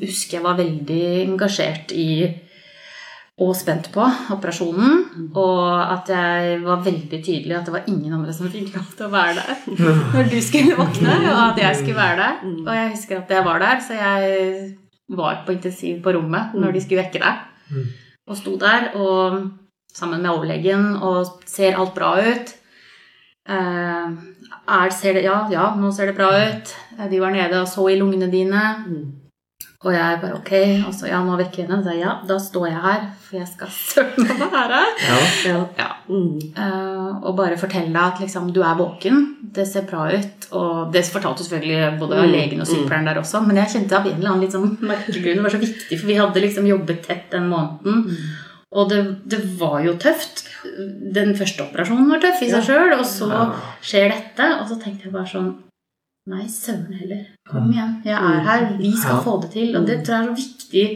[0.00, 2.08] husker jeg var veldig engasjert i
[3.42, 5.00] og spent på operasjonen.
[5.34, 9.08] Og at jeg var veldig tydelig at det var ingen andre som fikk lov til
[9.08, 9.82] å være der
[10.14, 12.38] når du skulle våkne, og at jeg skulle være der.
[12.62, 14.70] Og jeg husker at jeg var der, så jeg
[15.18, 17.42] var på intensiv på rommet når de skulle vekke deg.
[17.74, 17.88] Mm.
[18.30, 19.42] Og sto der og
[19.94, 22.54] sammen med overlegen og ser alt bra ut.
[23.44, 24.14] Eh,
[24.64, 26.72] er, ser det, ja, ja, nå ser det bra ut.
[27.10, 28.62] De var nede og så i lungene dine.
[29.84, 29.88] Mm.
[29.90, 30.52] Og jeg bare ok,
[30.88, 31.82] og så ja, nå vekker jeg henne.
[31.84, 34.94] Så ja, da står jeg her, for jeg skal søren meg være her.
[35.04, 35.18] Ja.
[35.50, 35.58] Ja.
[35.82, 35.88] Ja.
[36.08, 36.38] Mm.
[36.56, 39.20] Uh, og bare fortelle deg at liksom, du er våken,
[39.54, 40.48] det ser bra ut.
[40.56, 44.06] Og det fortalte selvfølgelig både Mm, legen og sykepleieren der også, men jeg kjente av
[44.08, 46.66] en eller annen litt sånn merkelig grunn det var så viktig, for vi hadde liksom
[46.68, 48.04] jobbet tett den måneden.
[48.74, 50.44] Og det, det var jo tøft.
[51.14, 53.28] Den første operasjonen var tøff i seg sjøl, og så
[53.84, 54.48] skjer dette.
[54.60, 55.52] Og så tenkte jeg bare sånn
[56.32, 57.26] Nei, søren heller.
[57.48, 57.98] Kom igjen.
[58.06, 58.62] Jeg er her.
[58.78, 59.74] Vi skal få det til.
[59.76, 60.86] Og det tror jeg er så viktig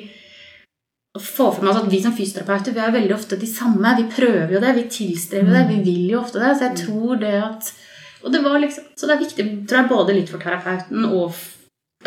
[1.19, 3.93] å få frem altså at vi som fysioterapeuter vi er veldig ofte de samme.
[3.99, 6.55] Vi prøver jo det, vi tilstreber det, vi vil jo ofte det.
[6.57, 7.71] Så jeg tror det at
[8.19, 11.37] og det var liksom, Så det er viktig tror jeg, både litt for terapeuten og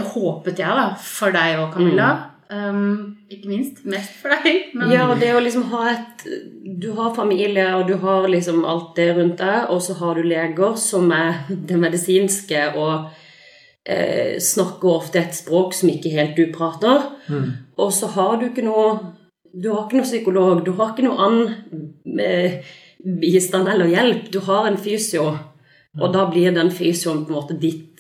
[0.02, 2.10] håpet jeg da, for deg og Camilla.
[2.52, 3.86] Um, ikke minst.
[3.88, 4.74] Mest for deg.
[4.76, 6.26] Men Ja, og det å liksom ha et
[6.82, 10.28] Du har familie, og du har liksom alt det rundt deg, og så har du
[10.28, 13.08] leger som er det medisinske og
[13.86, 17.08] eh, snakker ofte et språk som ikke helt du prater.
[17.30, 17.48] Mm.
[17.78, 19.18] Og så har du ikke noe
[19.54, 22.62] Du har ikke noe psykolog, du har ikke noe annen eh,
[23.04, 24.32] bistand eller hjelp.
[24.32, 25.26] Du har en fysio,
[26.00, 28.00] og da blir den fysioen på en måte ditt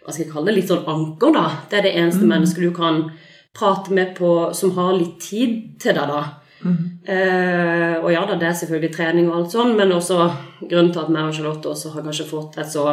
[0.00, 0.60] Hva skal jeg kalle det?
[0.62, 1.46] Litt sånn anker, da.
[1.68, 3.10] Det er det eneste mennesket du kan
[3.56, 6.22] prate med på, som har litt tid til deg, da.
[6.60, 10.18] Eh, og ja da, det er selvfølgelig trening og alt sånn, men også
[10.60, 12.84] grunnen til at meg og Charlotte også har kanskje fått et så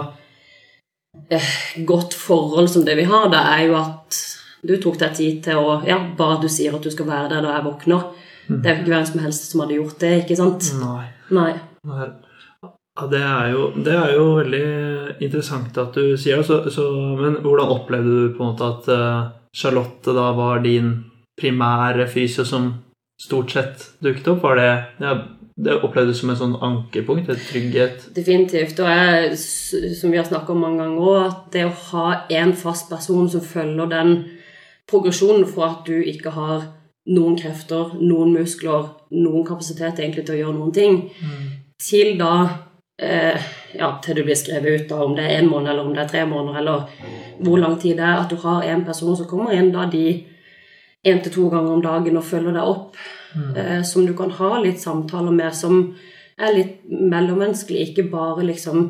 [1.36, 1.50] eh,
[1.88, 4.22] godt forhold som det vi har, det er jo at
[4.68, 7.44] du tok deg tid til å Ja, bare du sier at du skal være der
[7.46, 8.08] da jeg våkner.
[8.48, 10.70] Det er jo ikke hvem som helst som hadde gjort det, ikke sant?
[10.80, 11.04] Nei.
[11.36, 11.52] Nei.
[11.88, 12.08] Nei.
[12.98, 14.68] Ja, det er, jo, det er jo veldig
[15.22, 16.48] interessant at du sier det.
[16.48, 16.88] Så, så,
[17.20, 20.92] men hvordan opplevde du på en måte at eh, Charlotte da var din
[21.40, 22.70] primære fysio som
[23.22, 24.44] stort sett dukket opp?
[24.44, 24.70] Var det,
[25.02, 25.14] ja,
[25.58, 27.30] det opplevdes som en sånn ankerpunkt?
[27.34, 28.10] Et trygghet?
[28.16, 28.80] Definitivt.
[28.84, 29.38] Og jeg,
[29.98, 33.30] som vi har snakket om mange ganger òg, at det å ha en fast person
[33.34, 34.18] som følger den
[34.88, 36.70] progresjonen fra at du ikke har
[37.12, 40.98] noen krefter, noen muskler, noen kapasitet egentlig til å gjøre noen ting,
[41.82, 42.34] til da
[43.00, 45.96] eh, ja, til du blir skrevet ut, da, om det er en måned eller om
[45.96, 49.16] det er tre måneder, eller hvor lang tid det er, at du har en person
[49.18, 50.26] som kommer inn da de
[51.08, 52.96] én til to ganger om dagen og følger deg opp,
[53.56, 55.94] eh, som du kan ha litt samtaler med, som
[56.40, 58.90] er litt mellommenneskelig, ikke bare liksom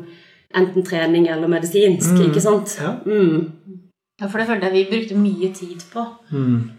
[0.56, 2.24] enten trening eller medisinsk, Mm.
[2.30, 2.78] ikke sant?
[2.80, 2.94] Ja.
[3.06, 3.52] Mm.
[4.20, 6.04] Ja, for det følte jeg vi brukte mye tid på.
[6.32, 6.70] Mm.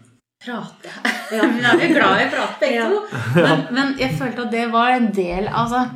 [0.44, 0.90] Prate.
[1.32, 2.88] Ja, vi er jo glad i å prate, begge Ja.
[2.90, 3.00] to.
[3.36, 5.86] Men, men jeg følte at det var en del Altså,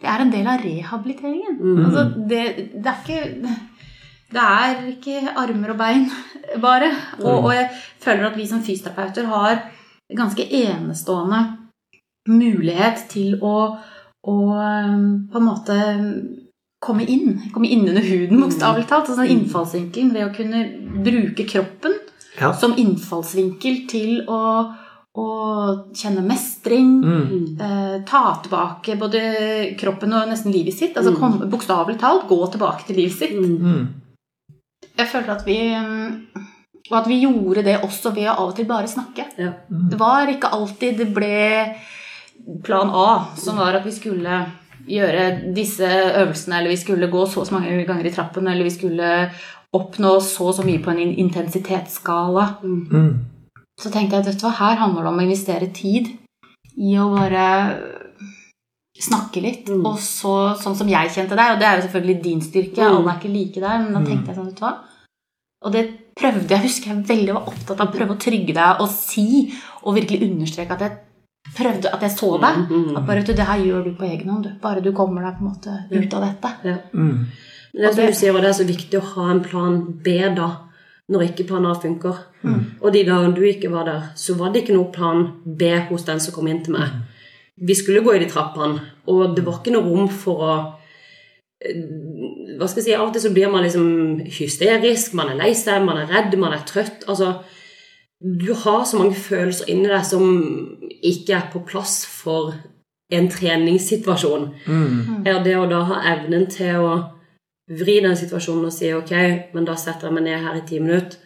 [0.00, 1.58] det er en del av rehabiliteringen.
[1.60, 1.84] Mm.
[1.84, 2.42] Altså, det,
[2.74, 3.56] det er ikke
[4.32, 6.08] Det er ikke armer og bein,
[6.66, 6.90] bare.
[7.22, 7.70] Og, og jeg
[8.04, 9.62] føler at vi som fysioterapeuter har
[10.16, 11.40] ganske enestående
[12.28, 13.54] mulighet til å,
[14.28, 15.76] å um, på en måte
[16.84, 17.38] komme inn.
[17.54, 19.08] Komme inn under huden, bokstavelig talt.
[19.10, 20.64] Altså innfallsvinkelen ved å kunne
[21.04, 21.96] bruke kroppen
[22.38, 22.52] Ja.
[22.54, 24.40] som innfallsvinkel til å,
[25.18, 25.26] å
[25.98, 26.92] kjenne mestring.
[27.02, 27.56] Mm.
[27.58, 29.22] Eh, ta tilbake både
[29.80, 30.94] kroppen og nesten livet sitt.
[31.00, 31.48] Altså Mm.
[31.50, 33.34] bokstavelig talt gå tilbake til livet sitt.
[33.34, 33.88] Mm.
[34.98, 35.02] Mm.
[35.02, 36.44] Jeg følte at vi mm,
[36.90, 39.26] Og at vi gjorde det også ved å av og til bare snakke.
[39.38, 39.52] Ja.
[39.68, 41.74] Det var ikke alltid det ble
[42.64, 44.38] plan A, som var at vi skulle
[44.88, 48.64] gjøre disse øvelsene, eller vi skulle gå så og så mange ganger i trappen, eller
[48.64, 49.10] vi skulle
[49.76, 52.46] oppnå så og så mye på en intensitetsskala.
[52.62, 53.12] Mm.
[53.78, 56.08] Så tenkte jeg at vet du hva, her handler det om å investere tid
[56.78, 57.44] i å bare
[59.00, 59.68] snakke litt.
[59.68, 59.84] Mm.
[59.86, 62.96] Og så, sånn som jeg kjente deg, og det er jo selvfølgelig din styrke, Mm.
[62.96, 64.74] alle er ikke like der, men da tenkte jeg sånn, vet du hva.
[65.64, 65.84] Og det
[66.18, 69.52] prøvde jeg, husker jeg veldig var opptatt av å prøve å trygge deg og si,
[69.84, 70.98] og virkelig understreke at jeg
[71.56, 72.56] prøvde at jeg så deg.
[72.70, 72.96] Mm.
[72.96, 74.50] At bare, vet du, det her gjør du på egen hånd, du.
[74.62, 76.54] Bare du kommer deg på en måte ut av dette.
[76.64, 76.76] Ja.
[76.92, 77.26] Mm.
[77.74, 79.82] Men det som det- du sier, og det er så viktig å ha en plan
[80.04, 80.48] B da,
[81.10, 82.16] når ikke plan A funker.
[82.44, 82.64] Mm.
[82.82, 86.02] Og de dagene du ikke var der, så var det ikke noe plan B hos
[86.04, 86.90] den som kom inn til meg.
[87.60, 90.56] Vi skulle gå i de trappene, og det var ikke noe rom for å
[91.58, 95.50] Hva skal jeg si, Av og til så blir man liksom hysterisk, man er lei
[95.58, 97.02] seg, man er redd, man er trøtt.
[97.10, 97.32] Altså,
[98.22, 100.22] du har så mange følelser inni deg som
[101.02, 102.54] ikke er på plass for
[103.10, 104.48] en treningssituasjon.
[104.66, 105.26] Mm.
[105.26, 106.92] Er det å da ha evnen til å
[107.68, 109.14] vri den situasjonen og si ok,
[109.54, 111.18] men da setter jeg meg ned her i ti minutter.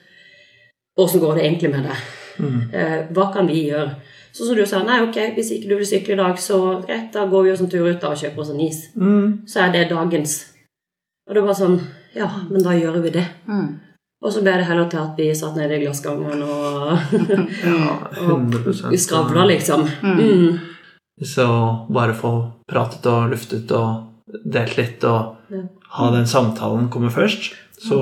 [0.99, 1.99] Åssen går det egentlig med det?
[2.43, 2.61] Mm.
[2.73, 3.95] Eh, hva kan vi gjøre?
[4.33, 7.11] Sånn som du sa, nei, ok, hvis ikke du vil sykle i dag, så greit,
[7.13, 8.79] da går vi oss en tur ut da og kjøper oss en is.
[8.97, 9.43] Mm.
[9.47, 10.37] Så er det dagens.
[11.29, 11.79] Og det var sånn,
[12.17, 13.27] ja, men da gjør vi det.
[13.47, 13.69] Mm.
[14.25, 16.99] Og så ble det heller til at vi satt nede i glassgangen og,
[17.67, 19.85] Ja, 100 skravla, liksom.
[20.03, 20.59] Mm.
[21.23, 21.47] Så
[21.93, 22.33] bare få
[22.71, 25.63] pratet og luftet og delt litt og Ja.
[25.99, 27.51] ha den samtalen komme først,
[27.83, 27.99] så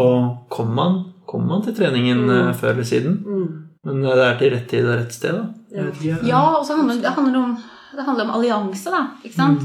[0.49, 2.49] kommer man, kommer man til treningen Mm.
[2.51, 3.17] eh, før eller siden.
[3.27, 3.49] Mm.
[3.85, 5.47] Men det er til rett tid og rett sted, da.
[5.71, 6.27] Ikke.
[6.27, 7.59] Ja, og så handler det handler om
[7.91, 9.01] det handler om allianse, da.
[9.25, 9.65] ikke sant?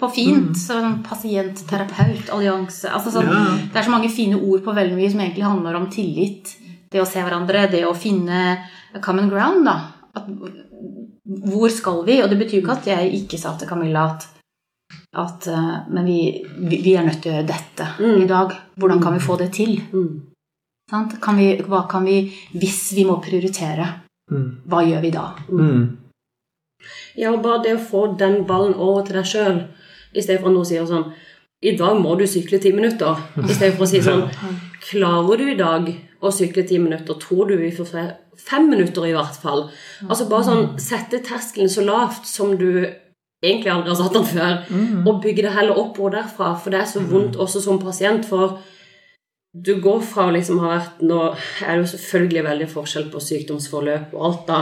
[0.00, 0.56] På fint.
[0.58, 2.90] så sånn Pasient-terapeut-allianse.
[2.90, 3.44] Altså sånn, Ja.
[3.72, 6.56] Det er så mange fine ord på veldig mye som egentlig handler om tillit.
[6.90, 8.58] Det å se hverandre, det å finne
[8.94, 9.64] a common ground.
[9.64, 9.76] da.
[10.16, 10.26] At,
[11.46, 12.20] hvor skal vi?
[12.22, 14.26] Og det betyr ikke at jeg ikke sa til Camilla at,
[15.14, 18.22] at eh, Men vi, vi, er nødt til å gjøre dette Mm.
[18.24, 18.52] i dag.
[18.76, 19.80] Hvordan kan vi få det til?
[19.92, 20.22] Mm.
[20.90, 21.20] Sant?
[21.20, 24.09] Kan vi, hva kan vi Hvis vi må prioritere, Mm.
[24.68, 25.24] Hva gjør vi da?
[25.50, 25.96] Mm.
[27.20, 29.58] Ja, og bare det å få den ballen over til deg sjøl,
[30.14, 31.10] i stedet for at noen sier sånn
[31.62, 33.18] I dag må du sykle ti minutter.
[33.36, 34.24] I stedet for å si sånn
[34.80, 35.90] Klarer du i dag
[36.24, 37.18] å sykle ti minutter?
[37.20, 39.66] Tror du vi får fe- fem minutter, i hvert fall?
[40.08, 42.86] Altså bare sånn Sette terskelen så lavt som du
[43.44, 44.56] egentlig aldri har satt den før,
[45.08, 48.26] og bygge det heller oppover derfra, for det er så vondt også som pasient.
[48.28, 48.58] for
[49.52, 53.22] du går fra å liksom ha vært Nå er det jo selvfølgelig veldig forskjell på
[53.24, 54.60] sykdomsforløp og alt, da.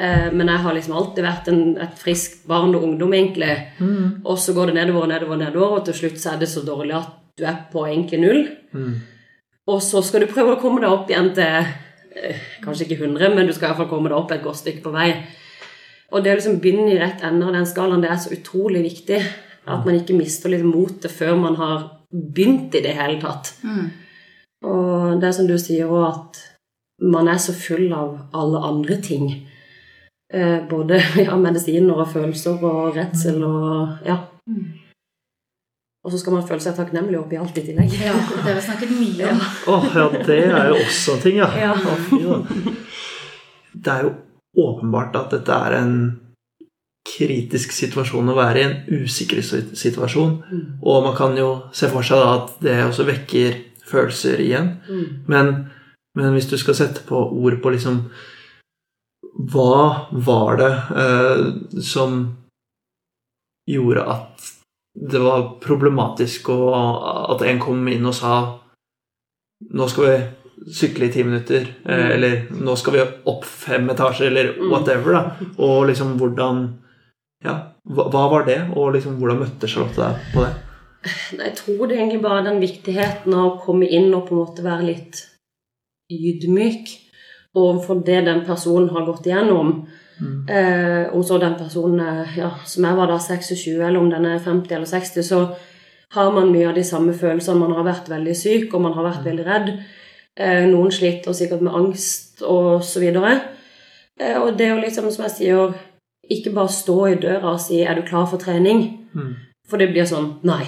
[0.00, 3.52] Eh, men jeg har liksom alltid vært en, et friskt barn og ungdom, egentlig.
[4.24, 6.64] Og så går det nedover og nedover, nedover, og til slutt så er det så
[6.66, 8.42] dårlig at du er på egentlig null.
[8.72, 8.96] Mm.
[9.70, 13.36] Og så skal du prøve å komme deg opp igjen til eh, kanskje ikke 100,
[13.36, 15.12] men du skal i hvert fall komme deg opp et godt stykke på vei.
[16.10, 18.82] Og det å liksom begynne i rett ende av den skalaen, det er så utrolig
[18.88, 19.20] viktig.
[19.70, 23.54] At man ikke mister litt motet før man har begynt i det hele tatt.
[24.66, 26.40] Og det er som du sier òg, at
[27.00, 29.30] man er så full av alle andre ting.
[30.32, 34.20] Eh, både ja, medisiner og følelser og redsel og ja.
[36.00, 37.92] Og så skal man føle seg takknemlig oppi alt i tillegg.
[38.00, 39.42] Ja, det har vi snakket mye om.
[39.74, 41.48] Åh, ja, det er jo også en ting, ja.
[41.60, 42.38] Ja.
[43.74, 44.14] Det er jo
[44.56, 45.92] åpenbart at dette er en
[47.06, 49.76] kritisk situasjon å være i, en usikker situasjon.
[49.76, 50.32] situasjon.
[50.82, 53.56] Og man kan jo se for seg da at det også vekker
[53.90, 54.74] følelser igjen.
[54.88, 55.06] Mm.
[55.30, 55.54] Men,
[56.18, 58.04] men hvis du skal sette på ord på liksom
[59.50, 61.44] Hva var det eh,
[61.86, 62.24] som
[63.70, 64.48] gjorde at
[65.00, 66.74] det var problematisk, og
[67.30, 68.34] at en kom inn og sa
[69.70, 74.30] Nå skal vi sykle i ti minutter, eh, eller nå skal vi opp fem etasjer,
[74.30, 75.48] eller whatever, da.
[75.60, 76.62] Og liksom hvordan
[77.44, 77.54] Ja,
[77.88, 80.50] hva, var det, og liksom hvordan møtte Charlotte deg på det?
[81.40, 84.42] Jeg tror det er egentlig bare den viktigheten av å komme inn og på en
[84.42, 85.22] måte være litt
[86.12, 86.90] ydmyk
[87.56, 89.72] overfor det den personen har gått igjennom.
[90.20, 94.26] Eh, om så den personen er, ja, som jeg var da 26, eller om den
[94.28, 95.40] er 50 eller 60, så
[96.12, 97.60] har man mye av de samme følelsene.
[97.62, 99.70] Man har vært veldig syk, og man har vært veldig redd.
[100.36, 103.38] Eh, noen sliter sikkert med angst og så videre.
[104.20, 105.78] Eh, og det er jo liksom, som jeg sier,
[106.30, 108.86] ikke bare stå i døra og si 'er du klar for trening'?
[109.14, 109.34] Mm.
[109.68, 110.66] For det blir sånn Nei,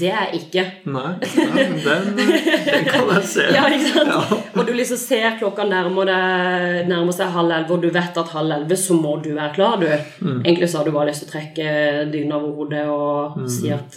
[0.00, 0.62] det er jeg ikke.
[0.90, 1.76] Nei, ja, den,
[2.16, 3.44] den kan jeg se.
[3.56, 4.08] Ja, ikke sant?
[4.08, 4.38] Ja.
[4.58, 8.32] Og du liksom ser klokka nærmer, deg, nærmer seg halv elleve, og du vet at
[8.34, 9.86] halv elleve så må du være klar, du.
[10.26, 10.40] Mm.
[10.42, 11.68] Egentlig så har du bare lyst til å trekke
[12.10, 13.94] dyna over hodet og si at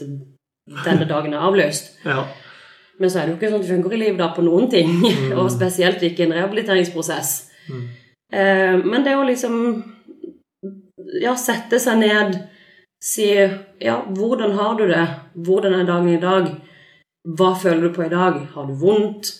[0.85, 1.95] denne dagen er avløst.
[2.05, 2.21] Ja.
[2.99, 4.91] Men så er det jo ikke sånn det funker i livet da på noen ting.
[5.39, 7.29] Og spesielt ikke i en rehabiliteringsprosess.
[7.71, 9.55] Eh, men det å liksom
[11.21, 12.37] ja, sette seg ned,
[13.03, 15.05] si ja, hvordan har du det?
[15.35, 16.49] Hvordan er dagen i dag?
[17.37, 18.39] Hva føler du på i dag?
[18.53, 19.33] Har du vondt?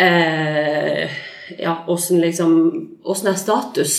[0.00, 1.10] Eh,
[1.58, 2.52] ja, åssen liksom
[3.04, 3.98] Åssen er status?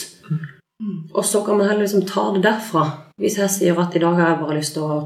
[1.14, 2.86] Og så kan man heller liksom ta det derfra.
[3.22, 5.02] Hvis jeg sier at i dag har jeg bare lyst til å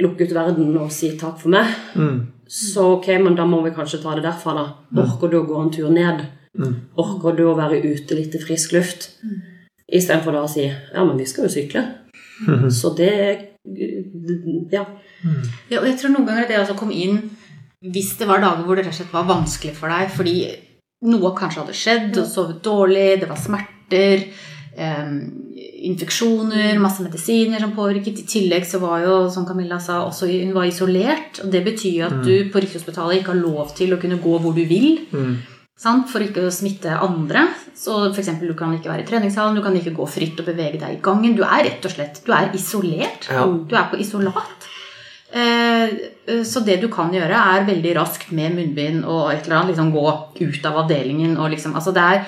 [0.00, 2.26] lukke ut verden og si takk for meg, Mm.
[2.48, 4.66] så ok, men da må vi kanskje ta det derfra, da.
[5.02, 6.24] Orker du å gå en tur ned?
[6.96, 9.10] Orker du å være ute litt i frisk luft?
[9.86, 11.84] Istedenfor da å si ja, men vi skal jo sykle.
[12.74, 13.12] Så det
[14.72, 14.84] Ja.
[15.70, 17.18] Ja, og jeg tror noen ganger det å komme inn
[17.86, 20.36] hvis det var dager hvor det rett og slett var vanskelig for deg fordi
[21.06, 24.22] noe kanskje hadde skjedd, du sovet dårlig, det var smerter,
[24.78, 25.18] um,
[25.86, 28.22] infeksjoner, masse medisiner som påvirket.
[28.22, 31.42] I tillegg så var jo, som Camilla sa, også hun var isolert.
[31.44, 34.38] og Det betyr jo at du på Rikshospitalet ikke har lov til å kunne gå
[34.42, 35.04] hvor du vil.
[35.12, 35.36] Mm.
[35.76, 36.08] Sant?
[36.08, 37.42] For ikke å smitte andre.
[37.76, 40.46] Så for eksempel, Du kan ikke være i treningshallen, du kan ikke gå fritt og
[40.48, 41.36] bevege deg i gangen.
[41.36, 43.28] Du er rett og slett du er isolert.
[43.28, 43.44] Ja.
[43.44, 44.68] Du er på isolat.
[45.32, 45.84] Eh,
[46.26, 49.74] eh, Så det du kan gjøre, er veldig raskt med munnbind og et eller annet
[49.74, 50.06] liksom gå
[50.40, 51.36] ut av avdelingen.
[51.36, 52.26] og liksom, altså det er,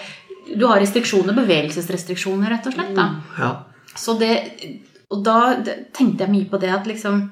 [0.57, 2.95] Du har restriksjoner, bevegelsesrestriksjoner, rett og slett.
[2.95, 3.11] da.
[3.39, 3.51] ja.
[3.95, 4.33] Så det,
[5.11, 5.57] og da
[5.93, 7.31] tenkte jeg mye på det at liksom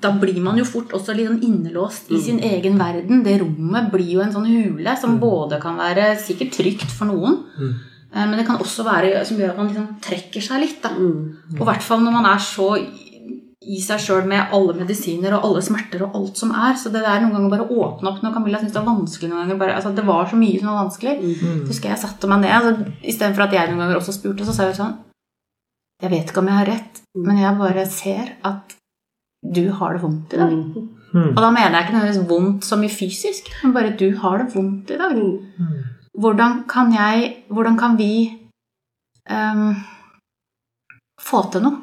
[0.00, 3.22] Da blir man jo fort også litt sånn innelåst i sin egen verden.
[3.24, 7.38] Det rommet blir jo en sånn hule som både kan være sikkert trygt for noen,
[8.12, 10.82] eh, men det kan også være som gjør at man liksom trekker seg litt.
[10.82, 10.90] da.
[10.90, 15.44] Og i hvert fall når man er så i- seg sjøl med alle medisiner og
[15.44, 16.74] alle smerter og alt som er.
[16.76, 19.46] Så det der noen ganger bare åpne opp når Camilla syns det var vanskelig noen
[19.48, 19.58] ganger.
[19.58, 21.14] Bare, altså det var så mye som var vanskelig.
[21.64, 22.50] Så husker jeg satte meg ned.
[22.50, 24.98] Altså, Istedenfor at jeg noen ganger også spurte, så sa jeg sånn
[26.02, 28.74] Jeg vet ikke om jeg har rett, men jeg bare ser at
[29.44, 30.52] du har det vondt i dag.
[31.14, 34.54] Og da mener jeg ikke nødvendigvis vondt som i fysisk, men bare du har det
[34.54, 35.18] vondt i dag.
[36.18, 38.30] Hvordan kan jeg Hvordan kan vi
[39.30, 39.74] um,
[41.20, 41.82] få til noe?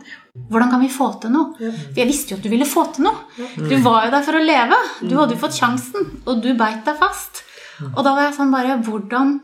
[0.49, 1.53] Hvordan kan vi få til noe?
[1.59, 3.23] For jeg visste jo at du ville få til noe.
[3.57, 4.77] Du var jo der for å leve.
[5.03, 7.43] Du hadde jo fått sjansen, og du beit deg fast.
[7.91, 9.39] Og da var jeg sånn bare Hvordan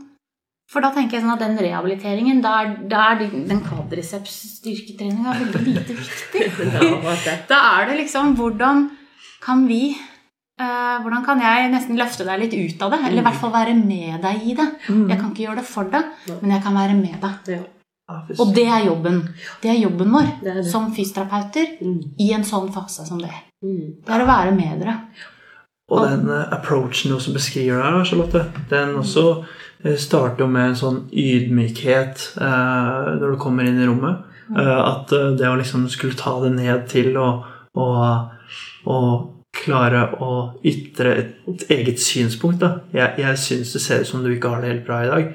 [0.68, 5.62] For da tenker jeg sånn at den rehabiliteringen, da er, da er den- kvadriceps-styrketreninga veldig
[5.64, 6.42] lite viktig.
[7.52, 8.90] Da er det liksom Hvordan
[9.44, 13.00] kan vi uh, Hvordan kan jeg nesten løfte deg litt ut av det?
[13.08, 14.68] Eller i hvert fall være med deg i det.
[14.90, 17.64] Jeg kan ikke gjøre det for deg, men jeg kan være med deg.
[18.40, 19.18] Og det er jobben.
[19.64, 20.68] Det er jobben vår Det er det.
[20.72, 21.74] som fysioterapeuter
[22.24, 23.32] i en sånn fase som det.
[23.64, 23.98] Mm.
[24.06, 24.94] Det er å være med dere.
[25.92, 29.46] Og den eh, approachen du også beskriver der, Charlotte, den også
[29.98, 34.26] starter jo med en sånn ydmykhet eh, når du kommer inn i rommet.
[34.56, 37.30] Eh, at eh, det å liksom skulle ta det ned til å,
[37.78, 37.88] å,
[38.88, 39.00] å
[39.58, 40.32] klare å
[40.68, 42.62] ytre et, et eget synspunkt.
[42.64, 42.72] Da.
[42.96, 45.30] Jeg, jeg syns det ser ut som du ikke har det helt bra i dag.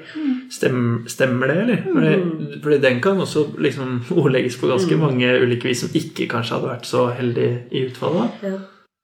[0.53, 1.81] Stem, stemmer det, eller?
[1.87, 6.59] Fordi, fordi den kan også liksom ordlegges på ganske mange ulike vis som ikke kanskje
[6.59, 8.39] hadde vært så heldig i utfallet.
[8.43, 8.61] da.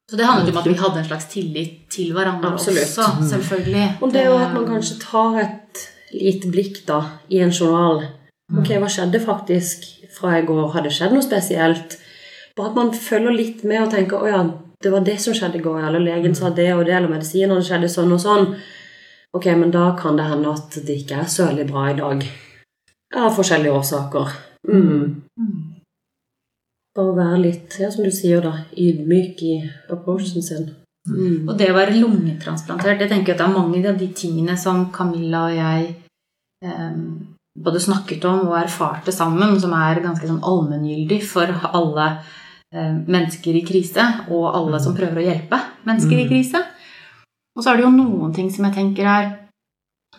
[0.09, 2.81] Så det handlet om at vi hadde en slags tillit til hverandre Absolutt.
[2.81, 3.85] også, selvfølgelig.
[4.01, 8.07] Og det er jo at man kanskje tar et lite blikk da, i en journal.
[8.57, 10.71] Ok, hva skjedde faktisk fra i går?
[10.73, 11.99] Har det skjedd noe spesielt?
[12.57, 14.41] Bare at man følger litt med og tenker å ja,
[14.81, 17.61] det var det som skjedde i går, eller legen sa det og det, eller medisinene
[17.65, 18.53] skjedde sånn og sånn.
[19.37, 22.23] Ok, men da kan det hende at det ikke er så veldig bra i dag.
[23.19, 24.33] Av forskjellige årsaker.
[24.69, 25.19] Mm.
[26.97, 29.55] Bare være litt, ja, som du sier da, ydmyk i
[29.93, 30.69] approachen sin.
[31.09, 31.47] Mm.
[31.47, 34.87] Og det å være lungetransplantert, jeg tenker at det er mange av de tingene som
[34.93, 35.85] Camilla og jeg
[36.65, 36.97] eh,
[37.59, 42.07] både snakket om og erfarte sammen, som er ganske sånn allmenngyldig for alle
[42.73, 46.63] eh, mennesker i krise, og alle som prøver å hjelpe mennesker i krise.
[47.57, 49.31] Og så er det jo noen ting som jeg tenker er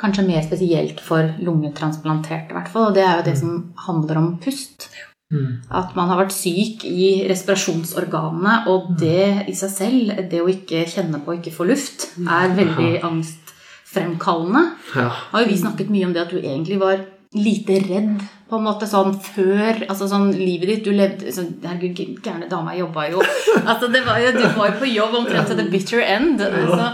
[0.01, 2.91] kanskje mer spesielt for lungetransplanterte, i hvert fall.
[2.91, 3.55] Og det er jo det som
[3.87, 4.89] handler om pust.
[5.31, 5.61] Mm.
[5.70, 10.83] At man har vært syk i respirasjonsorganene, og det i seg selv, det å ikke
[10.91, 14.66] kjenne på og ikke få luft, er veldig angstfremkallende.
[14.99, 15.09] Ja.
[15.31, 17.07] Har jo vi snakket mye om det at du egentlig var
[17.39, 18.14] lite redd
[18.51, 22.72] på en måte sånn før altså sånn livet ditt Du levde sånn, Herregud, gærne dama
[22.74, 23.20] jobba jo
[23.70, 26.43] altså det var jo, Du var jo på jobb omtrent til the bitter end.
[26.43, 26.89] Altså,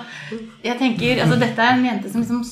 [0.66, 2.44] jeg tenker, altså Dette er en jente som liksom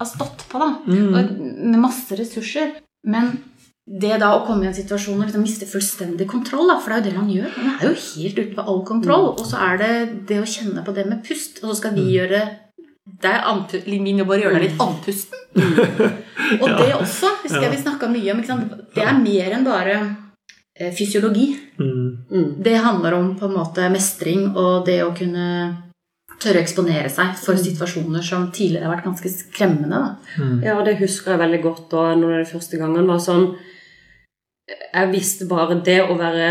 [0.00, 0.68] har stått på, da.
[0.84, 2.74] Og med masse ressurser.
[3.08, 3.32] Men
[3.90, 6.96] det da å komme i en situasjon og liksom miste fullstendig kontroll, da, for det
[6.96, 9.30] er jo det man gjør Man er jo helt ute på all kontroll.
[9.34, 9.92] Og så er det
[10.28, 12.44] det å kjenne på det med pust, og så skal vi gjøre
[13.20, 15.40] det er min jobb å gjøre deg litt andpusten.
[16.62, 18.40] Og det også husker jeg vi snakka mye om.
[18.40, 18.74] Ikke sant?
[18.94, 19.96] Det er mer enn bare
[20.78, 21.48] eh, fysiologi.
[21.80, 22.60] Mm.
[22.62, 25.46] Det handler om på en måte mestring og det å kunne
[26.40, 29.98] tørre å eksponere seg for situasjoner som tidligere har vært ganske skremmende.
[30.00, 30.46] Da.
[30.64, 31.92] Ja, det husker jeg veldig godt.
[31.92, 33.50] når det første gangene var sånn
[34.70, 36.50] Jeg visste bare det å være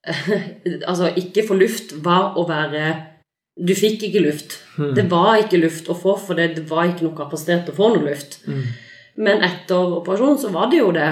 [0.88, 2.84] Altså, ikke få luft var å være
[3.60, 4.54] Du fikk ikke luft.
[4.96, 7.76] Det var ikke luft å få, for det, det var ikke noe kapasitet til å
[7.76, 8.38] få noe luft.
[9.20, 11.10] Men etter operasjonen så var det jo det.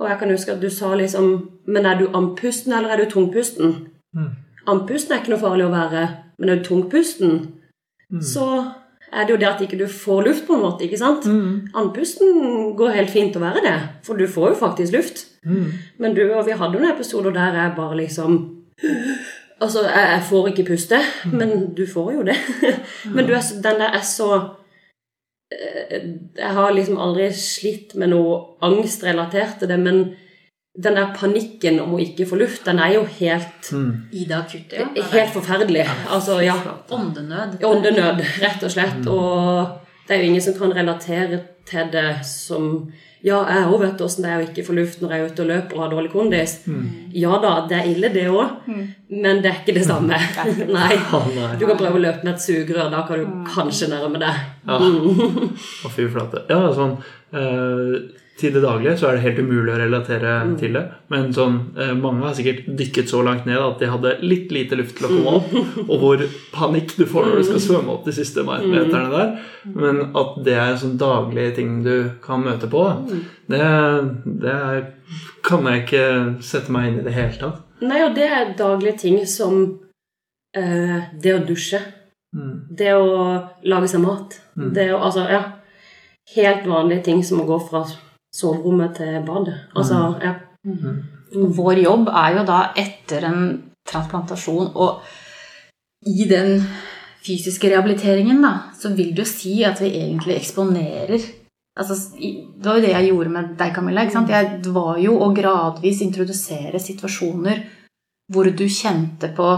[0.00, 3.10] Og jeg kan huske at du sa liksom Men er du andpusten, eller er du
[3.10, 3.74] tungpusten?
[4.68, 6.06] Andpusten er ikke noe farlig å være,
[6.38, 7.38] men er du tungpusten,
[8.24, 8.46] så
[9.12, 10.84] er det jo det at ikke du får luft, på en måte.
[10.84, 11.24] ikke sant?
[11.74, 15.26] Andpusten går helt fint å være det, for du får jo faktisk luft.
[15.98, 18.38] Men du og vi hadde noen episoder der jeg bare liksom
[19.60, 20.98] Altså, jeg, jeg får ikke puste,
[21.32, 22.36] men du får jo det.
[23.14, 24.28] men du er, så- den der er så
[25.50, 26.04] eh,
[26.38, 29.98] Jeg har liksom aldri slitt med noe angstrelatert til det, men
[30.78, 33.72] den der panikken om å ikke få luft, den er jo helt,
[34.14, 34.86] I det akutt, Ja.
[35.10, 35.88] helt forferdelig.
[36.06, 36.54] Altså, ja.
[36.94, 37.58] Åndenød.
[37.66, 39.06] Åndenød, rett og slett.
[39.10, 39.66] Og
[40.06, 42.92] det er jo ingen som kan relatere til det som
[43.26, 45.42] Ja, jeg òg vet åssen det er å ikke få luft når jeg er ute
[45.42, 46.54] og løper og har dårlig kondis.
[47.18, 48.68] Ja da, det er ille, det òg,
[49.10, 50.14] men det er ikke det samme.
[50.78, 50.92] Nei.
[51.38, 51.50] Nei.
[51.58, 54.46] Du kan prøve å løpe med et sugerør, da kan du kanskje nærme deg.
[54.68, 54.78] Ja.
[55.88, 56.44] Å, fy flate.
[56.52, 56.94] Ja, sånn
[57.34, 57.98] eh,
[58.38, 60.84] Til det daglige så er det helt umulig å relatere til det.
[61.10, 64.78] Men sånn, eh, mange har sikkert dykket så langt ned at de hadde litt lite
[64.78, 65.56] luft til å komme opp.
[65.88, 66.22] Og hvor
[66.54, 69.34] panikk du får når du skal svømme opp de siste meterne der.
[69.74, 72.84] Men at det er sånn daglige ting du kan møte på,
[73.50, 73.66] det,
[74.46, 74.56] det
[75.42, 76.06] kan jeg ikke
[76.44, 77.62] sette meg inn i det hele tatt.
[77.82, 79.62] Nei, og det er daglige ting som
[80.54, 81.82] eh, det å dusje.
[82.78, 83.14] Det å
[83.66, 84.36] lage seg mat.
[84.54, 85.46] Det å, altså, ja.
[86.34, 87.86] Helt vanlige ting som å gå fra
[88.34, 89.56] soverommet til badet.
[89.76, 90.34] Altså, ja.
[91.58, 93.42] Vår jobb er jo da etter en
[93.88, 95.02] transplantasjon og
[96.06, 96.60] i den
[97.24, 101.16] fysiske rehabiliteringen, da, så vil det jo si at vi egentlig eksponerer
[101.78, 104.04] altså, Det var jo det jeg gjorde med deg, Camilla.
[104.04, 104.30] ikke sant?
[104.30, 107.64] Jeg var jo å gradvis introdusere situasjoner
[108.32, 109.50] hvor du kjente på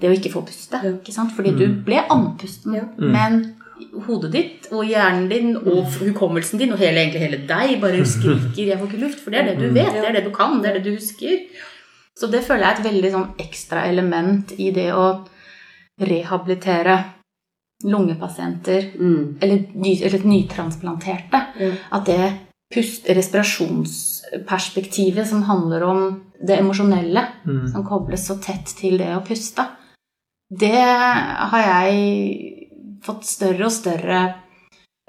[0.00, 0.80] det å ikke få puste.
[0.98, 1.32] ikke sant?
[1.34, 2.74] Fordi du ble andpusten.
[2.78, 2.86] Ja.
[2.98, 3.42] Men
[4.06, 8.66] hodet ditt og hjernen din og hukommelsen din og hele, egentlig hele deg bare skriker
[8.66, 10.62] 'jeg får ikke luft', for det er det du vet, det er det du kan,
[10.62, 11.38] det er det du husker.
[12.18, 15.24] Så det føler jeg er et veldig sånn ekstra element i det å
[16.00, 17.04] rehabilitere
[17.84, 19.36] lungepasienter Mm.
[19.40, 21.40] eller, ny, eller nytransplanterte.
[21.60, 21.72] Mm.
[21.92, 22.32] At det
[22.74, 27.26] pust, respirasjonsperspektivet som handler om det emosjonelle,
[27.72, 29.66] som kobles så tett til det å puste,
[30.60, 30.84] det
[31.50, 32.61] har jeg
[33.04, 34.20] fått større og større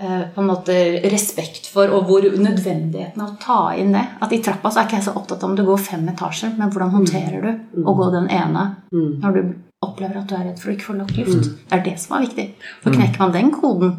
[0.02, 0.78] eh, på en måte
[1.14, 4.06] respekt for, og hvor nødvendigheten av å ta inn det.
[4.24, 6.56] At i trappa så er ikke jeg så opptatt av om du går fem etasjer,
[6.58, 9.44] men hvordan håndterer du å gå den ene når du
[9.84, 11.54] opplever at du er redd for å ikke få nok luft.
[11.68, 12.48] Det er det som er viktig.
[12.84, 13.98] For knekker man den koden,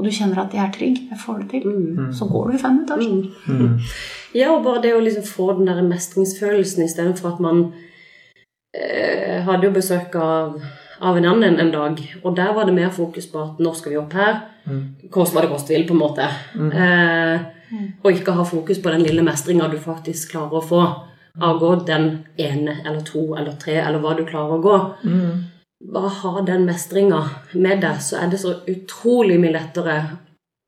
[0.00, 1.66] og du kjenner at jeg er trygg, jeg får det til,
[2.16, 3.76] så går du i fem etasjer.
[4.30, 7.64] Ja, og bare det å liksom få den der mestringsfølelsen istedenfor at man
[8.70, 10.60] eh, hadde jo besøk av,
[11.00, 13.92] av en annen en dag, og der var det mer fokus på at når skal
[13.92, 14.40] vi opp her.
[15.10, 16.26] Kost hva det koste vil, på en måte.
[16.72, 17.40] Eh,
[18.04, 20.80] og ikke ha fokus på den lille mestringa du faktisk klarer å få
[21.40, 24.78] av å gå den ene eller to eller tre, eller hva du klarer å gå.
[25.92, 27.22] Bare ha den mestringa
[27.54, 29.94] med deg, så er det så utrolig mye lettere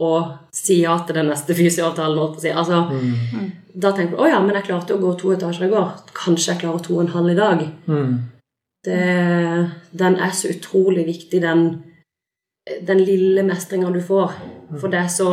[0.01, 0.13] å
[0.55, 2.19] si ja til den neste fysioavtalen.
[2.19, 2.49] Altså, Si.
[2.51, 2.89] Altså,
[3.75, 5.93] Da tenker du å ja, men jeg klarte å gå to etasjer i går.
[6.15, 7.63] Kanskje jeg klarer to og en halv i dag.
[8.83, 9.03] Det,
[9.95, 11.67] den er så utrolig viktig, den,
[12.87, 14.35] den lille mestringa du får.
[14.81, 15.33] For det er så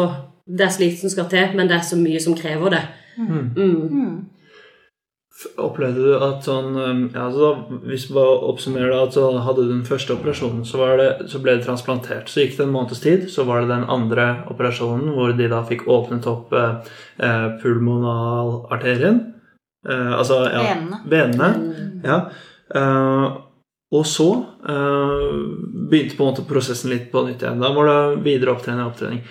[0.49, 2.81] det er slikt som skal til, men det er så mye som krever det.
[3.19, 4.29] Mm.
[5.61, 9.25] Opplevde du at sånn um, ja, altså da, Hvis vi bare oppsummerer det, at så
[9.45, 12.31] hadde du den første operasjonen, så, var det, så ble det transplantert.
[12.31, 15.61] Så gikk det en måneds tid, så var det den andre operasjonen hvor de da
[15.69, 16.93] fikk åpnet opp eh,
[17.23, 19.21] eh pulmonalarterien.
[19.87, 21.03] Eh, altså ja, benene.
[21.07, 21.89] venene.
[22.03, 22.23] Ja.
[22.75, 23.27] Eh,
[23.89, 24.27] og så
[24.69, 25.29] eh,
[25.89, 27.61] begynte på en måte prosessen litt på nytt igjen.
[27.61, 29.23] Da var det videre opptrening og opptrening.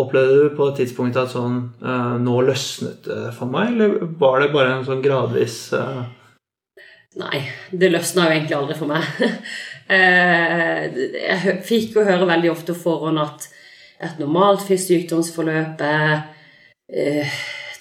[0.00, 4.40] Opplevde du på et tidspunkt at sånn eh, Nå løsnet det for meg, eller var
[4.40, 5.58] det bare en sånn gradvis
[7.16, 7.38] Nei,
[7.72, 9.06] det løsna jo egentlig aldri for meg.
[9.88, 13.46] Jeg fikk jo høre veldig ofte forhånd at
[14.04, 16.26] et normalt sykdomsforløp er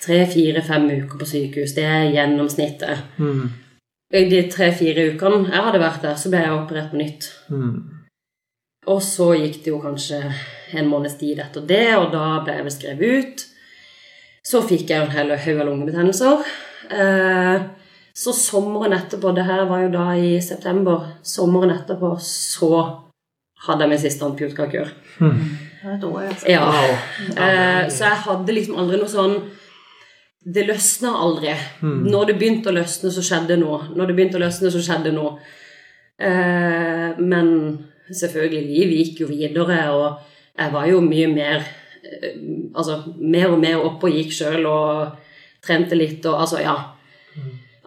[0.06, 1.76] tre, fire, fem uker på sykehus.
[1.76, 3.20] Det er gjennomsnittet.
[3.20, 3.65] I
[4.12, 7.30] de tre-fire ukene jeg hadde vært der, så ble jeg operert på nytt.
[7.50, 7.78] Mm.
[8.94, 10.20] Og så gikk det jo kanskje
[10.78, 13.46] en måneds tid etter det, og da ble jeg beskrevet ut.
[14.46, 16.46] Så fikk jeg en hel haug av lungebetennelser.
[16.94, 17.66] Eh,
[18.16, 22.72] så sommeren etterpå, det her var jo da i september, sommeren etterpå så
[23.66, 24.94] hadde jeg min siste antibiotikakur.
[25.86, 26.50] Det var et altså.
[26.50, 26.70] Ja.
[27.34, 29.36] Eh, så jeg hadde liksom aldri noe sånn
[30.46, 31.56] Det løsna aldri.
[31.82, 33.88] Når det begynte å løsne, så skjedde noe.
[33.98, 35.40] Når det begynte å løsne, så skjedde noe.
[36.22, 37.48] Eh, men
[38.14, 40.20] selvfølgelig, livet gikk jo videre, og
[40.56, 42.38] jeg var jo mye mer eh,
[42.76, 45.18] Altså mer og mer oppe og gikk sjøl og
[45.66, 46.76] trente litt og altså, ja.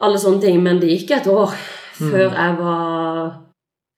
[0.02, 0.58] Alle sånne ting.
[0.64, 1.54] Men det gikk et år
[1.98, 3.22] før jeg var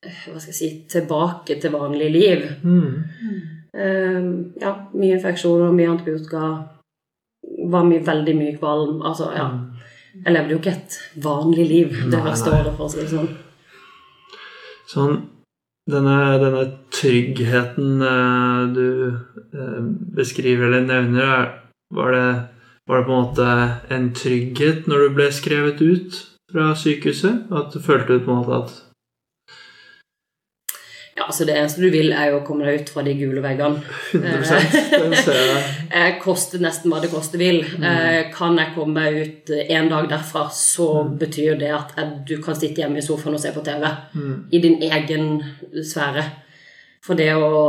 [0.04, 2.44] eh, hva skal jeg si, tilbake til vanlig liv.
[2.61, 3.00] Hmm.
[3.72, 4.20] Eh,
[4.61, 6.52] ja, mye infeksjoner, mye antibiotika.
[7.71, 9.01] Var mye, veldig mye kvalm.
[9.07, 9.49] Altså, ja.
[10.25, 13.11] Jeg levde jo ikke et vanlig liv det Nei, første året, for å si det
[13.12, 13.29] sånn.
[14.91, 15.21] Sånn
[15.91, 16.64] denne, denne
[16.95, 18.87] tryggheten eh, du
[19.55, 19.81] eh,
[20.16, 21.49] beskriver eller nevner, er,
[21.95, 22.27] var, det,
[22.89, 23.49] var det på en måte
[23.95, 26.21] en trygghet når du ble skrevet ut
[26.53, 27.51] fra sykehuset?
[27.55, 28.79] At du følte på en måte at
[31.31, 33.81] altså Det eneste du vil, er jo å komme deg ut fra de gule veggene.
[34.12, 34.51] 100
[34.91, 35.62] den ser jeg.
[35.91, 37.62] koster koste nesten hva det koste vil.
[37.78, 38.33] Mm.
[38.35, 41.97] kan jeg komme meg ut eh, en dag derfra, så betyr det at
[42.28, 43.87] du kan sitte hjemme i sofaen og se på TV.
[44.51, 45.33] I din egen
[45.72, 46.26] sfære.
[47.05, 47.64] For det å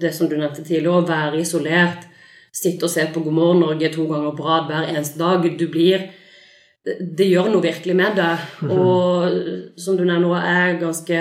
[0.00, 2.08] Det som du nevnte tidligere, å være isolert,
[2.54, 5.66] sitte og se på God morgen Norge to ganger på rad hver eneste dag Du
[5.68, 6.08] blir
[6.84, 8.42] det, det gjør noe virkelig med deg.
[8.68, 11.20] Og som du nevner, jeg er ganske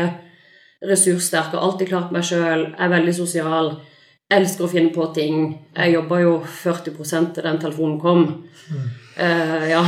[0.90, 3.74] ressurssterk, har alltid klart meg sjøl, er veldig sosial,
[4.34, 5.46] elsker å finne på ting.
[5.76, 8.26] Jeg jobba jo 40 til den telefonen kom.
[9.16, 9.84] Eh, ja.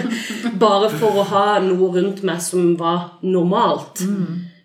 [0.64, 4.04] Bare for å ha noe rundt meg som var normalt.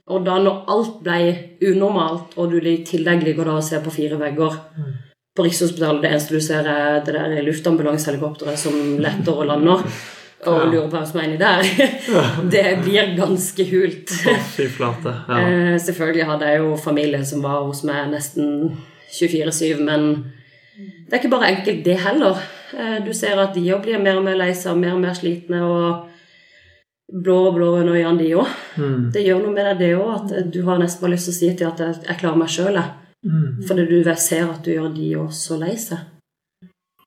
[0.06, 1.20] Og da når alt ble
[1.66, 4.60] unormalt, og du i tillegg ligger da og ser på fire vegger
[5.36, 9.82] på Rikshospitalet, det eneste du ser, er det der luftambulansehelikopteret som letter og lander,
[10.46, 11.68] og lurer på hvem som er inni der,
[12.54, 14.12] det blir ganske hult.
[14.56, 15.14] Fy flate.
[15.30, 15.40] Ja.
[15.42, 18.76] Eh, selvfølgelig hadde jeg jo familie som var hos meg nesten
[19.16, 20.10] 24-7, men
[20.76, 22.42] det er ikke bare enkelt, det heller.
[22.76, 25.16] Eh, du ser at de òg blir mer og mer lei seg, mer og mer
[25.18, 26.12] slitne, og
[27.24, 28.54] blå og blå under øynene, de òg.
[28.78, 29.10] Mm.
[29.14, 31.40] Det gjør noe med deg, det òg, at du har nesten bare lyst til å
[31.40, 33.02] si til at jeg, jeg klarer meg sjøl, jeg.
[33.26, 33.62] Mm.
[33.68, 36.12] Fordi du ser at du gjør de òg så lei seg.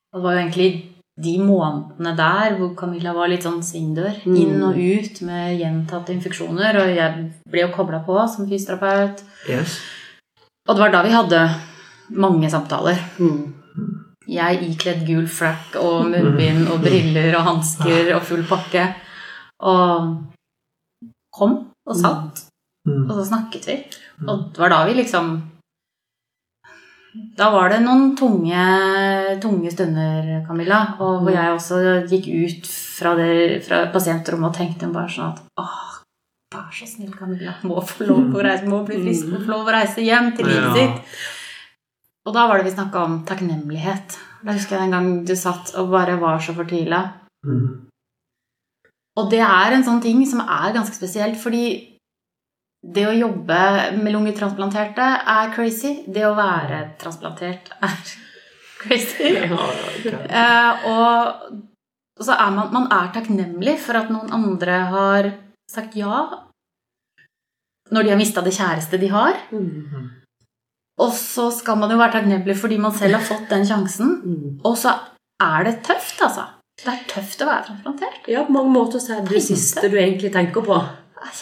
[0.08, 0.70] Det var jo egentlig
[1.18, 4.20] de månedene der hvor Camilla var litt sånn svingdør.
[4.24, 4.36] Mm.
[4.38, 6.78] Inn og ut med gjentatte infeksjoner.
[6.82, 9.24] Og jeg ble jo kobla på som fysioterapeut.
[9.50, 9.80] Yes.
[10.68, 11.42] Og det var da vi hadde
[12.22, 13.00] mange samtaler.
[13.18, 13.54] Mm.
[14.28, 18.84] Jeg ikledd gul frack og munnbind og briller og hansker og full pakke.
[19.64, 20.14] Og
[21.34, 21.58] kom
[21.88, 22.44] og satt,
[22.88, 23.10] Mm.
[23.10, 23.74] og så snakket vi.
[24.26, 25.42] Og det var da vi liksom
[27.38, 28.62] Da var det noen tunge,
[29.42, 31.78] tunge stunder, Camilla, og hvor jeg også
[32.10, 32.66] gikk ut
[32.98, 35.98] fra, det, fra pasientrommet og tenkte bare sånn at åh,
[36.54, 39.68] vær så snill, Camilla, må få lov å reise, må bli frisk, må få lov
[39.70, 40.74] å reise hjem til livet Ja.
[40.74, 41.20] sitt.
[42.28, 44.18] Og da var det vi snakka om takknemlighet.
[44.44, 47.02] Da husker jeg en gang du satt og bare var så fortvila.
[47.46, 47.68] Mm.
[49.18, 51.97] Og det er en sånn ting som er ganske spesielt, fordi
[52.82, 53.60] det å jobbe
[53.98, 56.04] med lungetransplanterte er crazy.
[56.06, 57.96] Det å være transplantert er
[58.82, 59.32] crazy.
[59.34, 61.56] Ja, og,
[62.18, 65.32] og så er man, man er takknemlig for at noen andre har
[65.68, 66.22] sagt ja
[67.88, 69.36] når de har mista det kjæreste de har.
[69.48, 70.08] Mm.
[71.00, 74.16] Og så skal man jo være takknemlig fordi man selv har fått den sjansen.
[74.24, 74.48] Mm.
[74.66, 74.92] Og så
[75.42, 76.44] er det tøft, altså.
[76.78, 78.28] Det er tøft å være transplantert.
[78.30, 80.78] Ja, på mange måter så er det det siste du egentlig tenker på.
[81.16, 81.38] Det er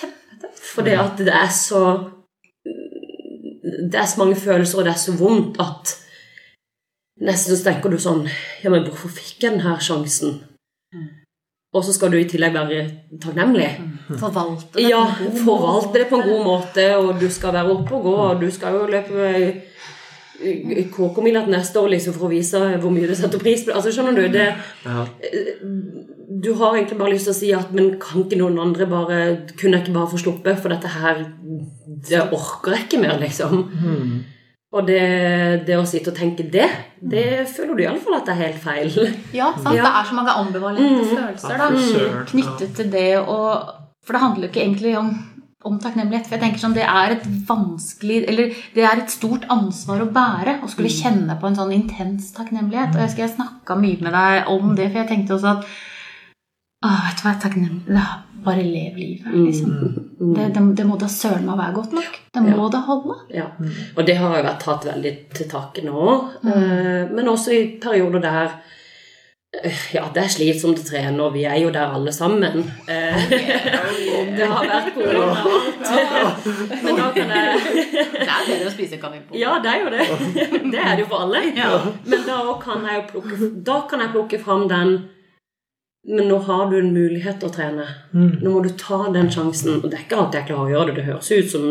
[0.66, 0.74] kjempetøft.
[0.74, 1.82] Fordi at det er så
[3.90, 5.94] Det er så mange følelser, og det er så vondt at
[7.20, 8.26] nesten så tenker du sånn
[8.62, 10.40] Ja, men hvorfor fikk jeg denne sjansen?
[11.76, 12.84] og så skal du i tillegg være
[13.20, 13.66] takknemlig.
[14.16, 14.86] Forvalte det.
[14.88, 17.94] Ja, på en god forvalte det på en god måte, og du skal være oppe
[17.98, 19.26] og gå, og du skal jo løpe
[20.94, 23.74] KK-mila til neste år liksom, for å vise hvor mye du setter pris på.
[23.76, 24.24] Altså, skjønner du?
[24.32, 24.46] Det,
[24.86, 25.04] Ja.
[26.26, 29.18] Du har egentlig bare lyst til å si at men kan ikke noen andre bare
[29.54, 31.20] Kunne jeg ikke bare få sluppe, for dette her
[32.10, 33.60] Det orker jeg ikke mer, liksom.
[34.76, 35.02] Og det,
[35.68, 36.66] det å sitte og tenke det,
[37.00, 38.90] det føler du iallfall at det er helt feil.
[39.32, 39.76] Ja, sant?
[39.78, 39.86] Ja.
[39.86, 41.70] Det er så mange ambivalente følelser da,
[42.28, 43.06] knyttet til det.
[43.22, 43.70] Og,
[44.04, 45.08] for det handler jo ikke egentlig om,
[45.70, 46.26] om takknemlighet.
[46.26, 50.10] For jeg tenker sånn, Det er et vanskelig, eller det er et stort ansvar å
[50.12, 52.92] bære å skulle kjenne på en sånn intens takknemlighet.
[52.92, 55.76] Og jeg husker jeg snakka mye med deg om det, for jeg tenkte også at
[56.84, 58.06] Åh, vet du hva, jeg er takknemlig.
[58.46, 59.70] Bare lev livet, liksom.
[60.36, 62.18] Det, det, det må da søren meg være godt nok.
[62.36, 63.16] Det må da holde.
[63.34, 63.46] Ja.
[63.96, 66.04] Og det har jo vært tatt veldig til takke nå.
[66.46, 68.52] eh, Men også i perioder der
[69.64, 72.62] eh, ja, det er slitsomt å trene, og vi er jo der alle sammen.
[72.86, 73.26] Eh,
[74.36, 75.82] Det har vært korona og
[76.20, 76.46] alt.
[76.84, 79.40] Men da kan jeg Det er bedre å spise kanelboller.
[79.42, 80.06] Ja, det er jo det.
[80.76, 81.42] Det er det jo for alle.
[82.06, 84.96] Men da kan jeg plukke, da kan jeg plukke fram den
[86.06, 87.86] Men nå har du en mulighet til å trene.
[88.14, 89.80] Nå må du ta den sjansen.
[89.82, 90.96] Og det er ikke alltid jeg klarer å gjøre det.
[91.00, 91.64] Det høres ut som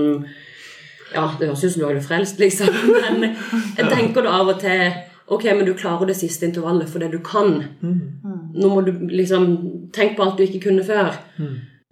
[1.13, 2.73] Ja, det høres ut som du er frelst, liksom.
[3.21, 3.29] Men
[3.77, 4.89] jeg tenker da av og til
[5.25, 7.55] Ok, men du klarer det siste intervallet for det du kan.
[7.81, 9.47] Nå må du liksom
[9.95, 11.15] Tenk på alt du ikke kunne før.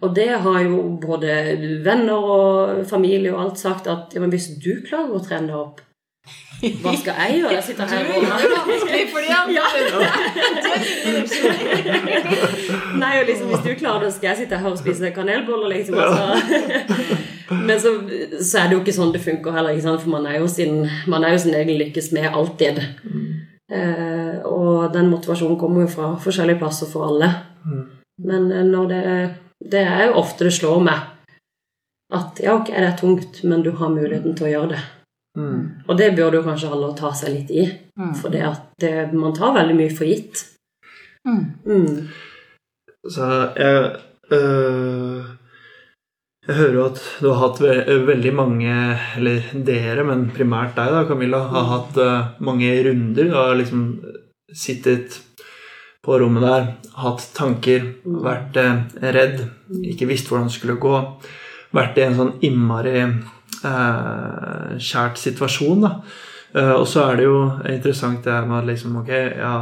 [0.04, 1.32] Og det har jo både
[1.82, 5.56] venner og familie og alt sagt at ja, men hvis du klarer å trene deg
[5.56, 5.80] opp,
[6.62, 7.52] hva skal jeg gjøre?
[7.54, 8.22] Jeg sitter her og
[8.68, 9.66] vanskelig for de Ja.
[13.02, 15.98] Nei, og liksom, hvis du klarer det, skal jeg sitte her og spise kanelboller, liksom.
[15.98, 16.24] Altså.
[17.50, 17.94] Men så,
[18.40, 21.24] så er det jo ikke sånn det funker heller, for man er jo sin, man
[21.24, 22.80] er jo sin egen lykkes med alltid.
[23.72, 27.30] Eh, og den motivasjonen kommer jo fra forskjellige plasser for alle.
[28.24, 29.02] Men eh, når det,
[29.72, 31.10] det er jo ofte det slår meg
[32.14, 34.82] at ja, ok, det er tungt, men du har muligheten til å gjøre det.
[35.88, 37.64] Og det burde jo kanskje alle ta seg litt i.
[38.20, 40.44] For det at det, man tar veldig mye for gitt.
[41.24, 42.08] Mm.
[43.08, 43.78] Så jeg
[44.32, 45.24] øh,
[46.44, 47.74] Jeg hører jo at du har hatt ve
[48.04, 48.74] veldig mange
[49.16, 53.30] Eller dere, men primært deg, da, Camilla, har hatt øh, mange runder.
[53.30, 53.86] Du har liksom
[54.52, 55.20] sittet
[56.04, 56.66] på rommet der,
[57.00, 58.82] hatt tanker, vært øh,
[59.16, 59.46] redd,
[59.88, 60.98] ikke visst hvordan det skulle gå.
[61.74, 62.98] Vært i en sånn innmari
[64.78, 65.92] kjært situasjon, da.
[66.54, 67.38] Eh, og så er det jo
[67.72, 69.58] interessant det med at liksom, ok, ja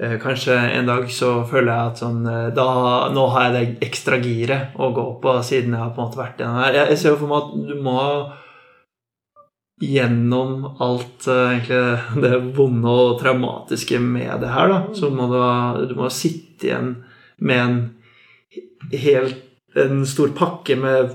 [0.00, 2.66] Eh, Kanskje en dag så føler jeg at sånn eh, da,
[3.10, 6.20] Nå har jeg det ekstra giret å gå på, siden jeg har på en måte
[6.20, 6.76] vært i den her.
[6.76, 8.02] Jeg, jeg ser jo for meg at du må
[9.78, 14.78] gjennom alt egentlig det vonde og traumatiske med det her, da.
[14.94, 15.38] Så må du,
[15.90, 16.94] du må sitte igjen
[17.42, 17.76] med en
[18.94, 19.44] helt
[19.76, 21.10] en stor pakke med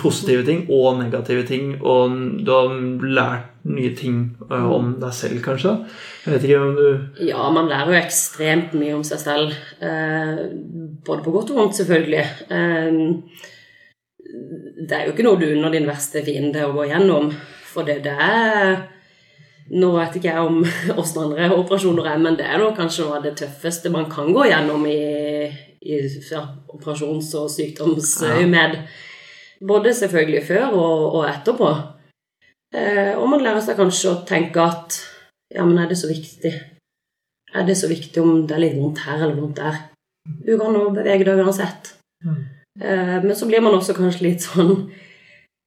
[0.00, 2.14] positive ting og negative ting, og
[2.46, 5.72] du har lært nye ting eh, om deg selv, kanskje.
[6.24, 9.56] Jeg vet ikke om du Ja, man lærer jo ekstremt mye om seg selv.
[9.82, 10.46] Eh,
[11.06, 12.24] både på godt og vondt, selvfølgelig.
[12.46, 12.90] Eh,
[14.86, 17.32] det er jo ikke noe du unner din verste fiende å gå gjennom.
[17.66, 18.84] For det, det er
[19.66, 20.60] Nå vet ikke jeg om
[21.00, 24.44] åssen andre operasjoner er, men det er kanskje noe av det tøffeste man kan gå
[24.46, 25.00] gjennom i,
[25.82, 25.98] i
[26.30, 28.78] ja, operasjons- og sykdomsøyemed.
[29.66, 31.70] Både selvfølgelig før og, og etterpå.
[32.76, 34.98] Eh, og man lærer seg kanskje å tenke at
[35.54, 36.52] ja, men er det så viktig?
[37.56, 39.78] Er det så viktig om det er litt vondt her eller vondt der?
[40.26, 41.94] Du kan jo bevege deg uansett.
[42.26, 44.90] Eh, men så blir man også kanskje litt sånn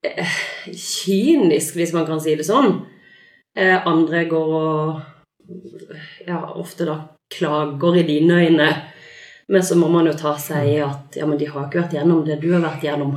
[0.05, 0.35] eh,
[0.67, 2.81] kynisk, hvis man kan si det sånn.
[3.57, 4.99] Eh, andre går og
[6.27, 6.99] ja, ofte da
[7.33, 8.69] klager i dine øyne.
[9.49, 11.93] Men så må man jo ta seg i at ja, men de har ikke vært
[11.97, 13.15] gjennom det du har vært gjennom.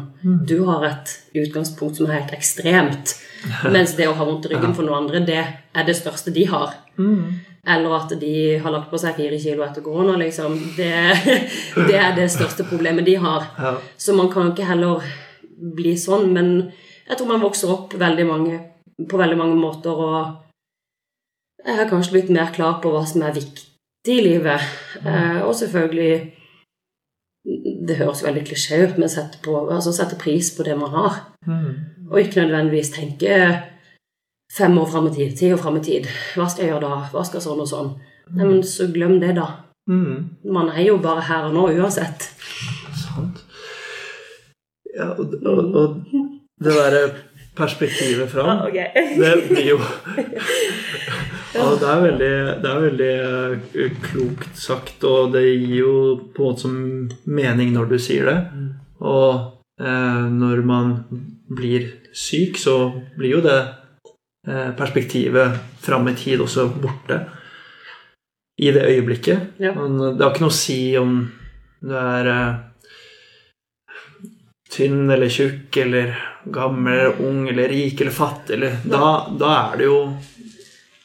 [0.49, 3.12] Du har et utgangspunkt som er helt ekstremt.
[3.74, 6.47] Mens det å ha vondt i ryggen for noen andre, det er det største de
[6.49, 6.72] har.
[7.74, 10.57] Eller at de har lagt på seg fire kilo etter korona, liksom.
[10.78, 10.95] Det,
[11.91, 13.45] det er det største problemet de har.
[14.01, 15.05] Så man kan ikke heller
[15.76, 16.30] bli sånn.
[16.33, 16.55] Men
[17.11, 18.62] jeg tror man vokser opp veldig mange,
[19.05, 23.37] på veldig mange måter, og jeg har kanskje blitt mer klar på hva som er
[23.37, 23.68] viktig
[24.09, 24.61] i livet.
[25.07, 26.39] Eh, og selvfølgelig
[27.89, 31.17] Det høres veldig klisjé ut, men sette, på, altså sette pris på det man har.
[32.11, 33.33] Og ikke nødvendigvis tenke
[34.57, 36.07] fem år fram i tid, ti år fram i tid.
[36.37, 37.01] Hva skal jeg gjøre da?
[37.11, 37.91] Hva skal sånn og sånn?
[38.31, 39.49] Nei, men så glem det, da.
[39.91, 40.39] Mm.
[40.55, 42.29] Man er jo bare her og nå uansett.
[43.03, 43.43] Sant.
[44.95, 46.33] Ja, og, og, og
[46.63, 47.03] det derre
[47.55, 48.59] perspektivet fram.
[48.67, 48.79] ok.
[49.19, 49.79] Det blir jo
[51.55, 53.11] ja, det, er veldig, det er veldig
[53.83, 55.97] eh, klokt sagt, og det gir jo
[56.33, 56.79] på en måte som
[57.29, 58.39] mening når du sier det.
[59.03, 60.97] Og eh, når man
[61.53, 62.77] blir syk, så
[63.19, 63.61] blir jo det
[64.49, 67.25] eh, perspektivet fram i tid også borte.
[68.63, 69.57] I det øyeblikket.
[69.59, 69.73] Ja.
[69.75, 71.17] Men det har ikke noe å si om
[71.83, 72.61] du er eh,
[74.73, 76.14] tynn eller tjukk eller
[76.45, 79.99] gammel eller ung eller rik eller fattig eller da, da er det jo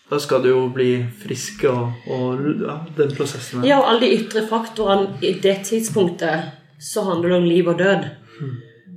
[0.07, 3.67] Da skal du jo bli frisk og, og ja, den prosessen der.
[3.67, 7.81] Ja, og alle de ytre faktorene i det tidspunktet så handler det om liv og
[7.81, 8.05] død.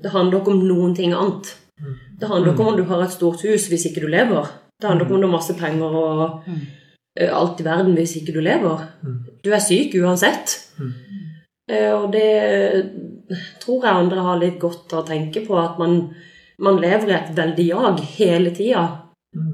[0.04, 1.50] Det handler ikke om noen ting annet.
[2.20, 4.52] Det handler ikke om om du har et stort hus hvis ikke du lever.
[4.78, 6.22] Det handler ikke om du har masse penger og
[7.18, 8.86] eh, alt i verden hvis ikke du lever.
[9.42, 10.60] Du er syk uansett.
[11.70, 12.90] Eh, Og det
[13.62, 16.00] tror jeg andre har litt godt av å tenke på, at man,
[16.58, 18.86] man lever i et veldig jag hele tida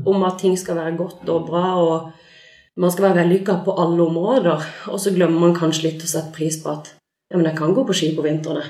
[0.09, 4.07] om at ting skal være godt og bra, og man skal være vellykka på alle
[4.07, 4.65] områder.
[4.93, 6.95] Og så glemmer man kanskje litt å sette pris på at
[7.29, 8.63] ja, men jeg kan gå på ski på vintrene.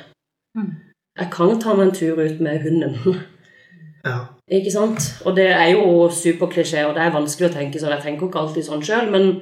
[0.56, 0.72] Mm.
[1.20, 2.96] Jeg kan ta meg en tur ut med hunden.
[4.06, 4.18] Ja.
[4.52, 5.06] Ikke sant?
[5.26, 7.94] Og det er jo superklisjé, og det er vanskelig å tenke sånn.
[7.96, 9.40] Jeg tenker ikke alltid sånn sjøl, men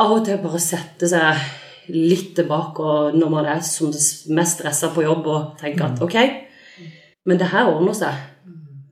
[0.00, 1.40] av og til bare sette seg
[1.92, 3.92] litt tilbake og når man er som
[4.36, 6.16] mest stressa på jobb og tenker at ok,
[7.28, 8.18] men det her ordner seg.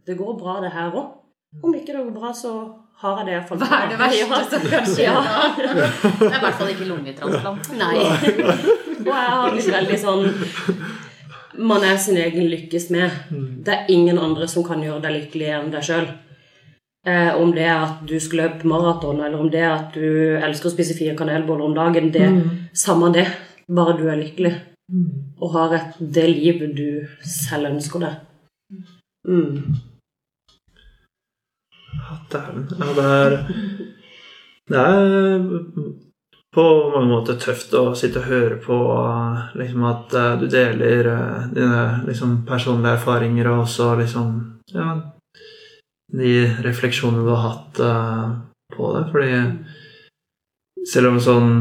[0.07, 1.11] Det går bra, det her òg.
[1.63, 2.53] Om ikke det går bra, så
[3.03, 5.21] har jeg det iallfall Hva er det verste som kan skje Ja.
[5.59, 7.71] Det er i hvert fall ikke lungetransplant.
[7.77, 7.95] Nei.
[9.03, 10.27] Og jeg har blitt veldig sånn
[11.73, 13.19] Man er sin egen lykkes med.
[13.67, 16.07] Det er ingen andre som kan gjøre deg lykkelig enn deg sjøl.
[17.07, 20.37] Eh, om det er at du skal løpe maraton, eller om det er at du
[20.39, 22.13] elsker å spise fire kanelboller om dagen.
[22.15, 22.29] Det
[22.79, 23.27] Samme det.
[23.67, 24.53] Bare du er lykkelig.
[25.41, 28.21] Og har et, det livet du selv ønsker deg.
[29.27, 29.75] Mm.
[31.93, 32.69] Ja, dæven.
[32.79, 33.37] Ja, det er
[34.69, 35.43] Det er
[36.55, 38.77] på mange måter tøft å sitte og høre på
[39.59, 44.35] liksom at eh, du deler eh, dine liksom, personlige erfaringer og også liksom
[44.75, 44.95] Ja,
[46.13, 46.33] de
[46.65, 48.27] refleksjonene du har hatt eh,
[48.77, 49.05] på det.
[49.13, 51.53] Fordi selv om sånn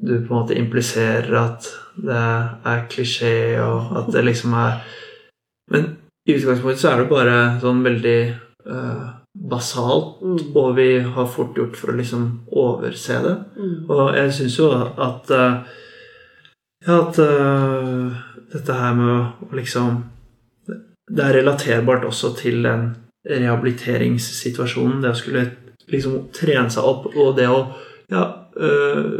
[0.00, 1.66] du på en måte impliserer at
[2.00, 2.20] det
[2.72, 4.78] er klisjé, og at det liksom er
[5.70, 5.84] Men
[6.26, 8.20] i utgangspunktet så er det bare sånn veldig
[8.66, 9.04] uh,
[9.50, 10.56] basalt, Mm.
[10.56, 13.36] og vi har fort gjort for å liksom overse det.
[13.56, 13.76] Mm.
[13.88, 15.62] Og jeg syns jo at uh,
[16.80, 18.10] Ja, at uh,
[18.50, 20.02] dette her med å liksom
[21.10, 22.96] Det er relaterbart også til den
[23.28, 25.02] rehabiliteringssituasjonen.
[25.02, 25.46] Det å skulle
[25.90, 27.60] liksom trene seg opp, og det å
[28.10, 28.24] ja,
[28.56, 29.18] øh,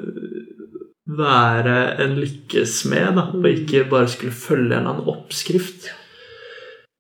[1.11, 5.91] være en lykkesmed, da, og ikke bare skulle følge en eller annen oppskrift.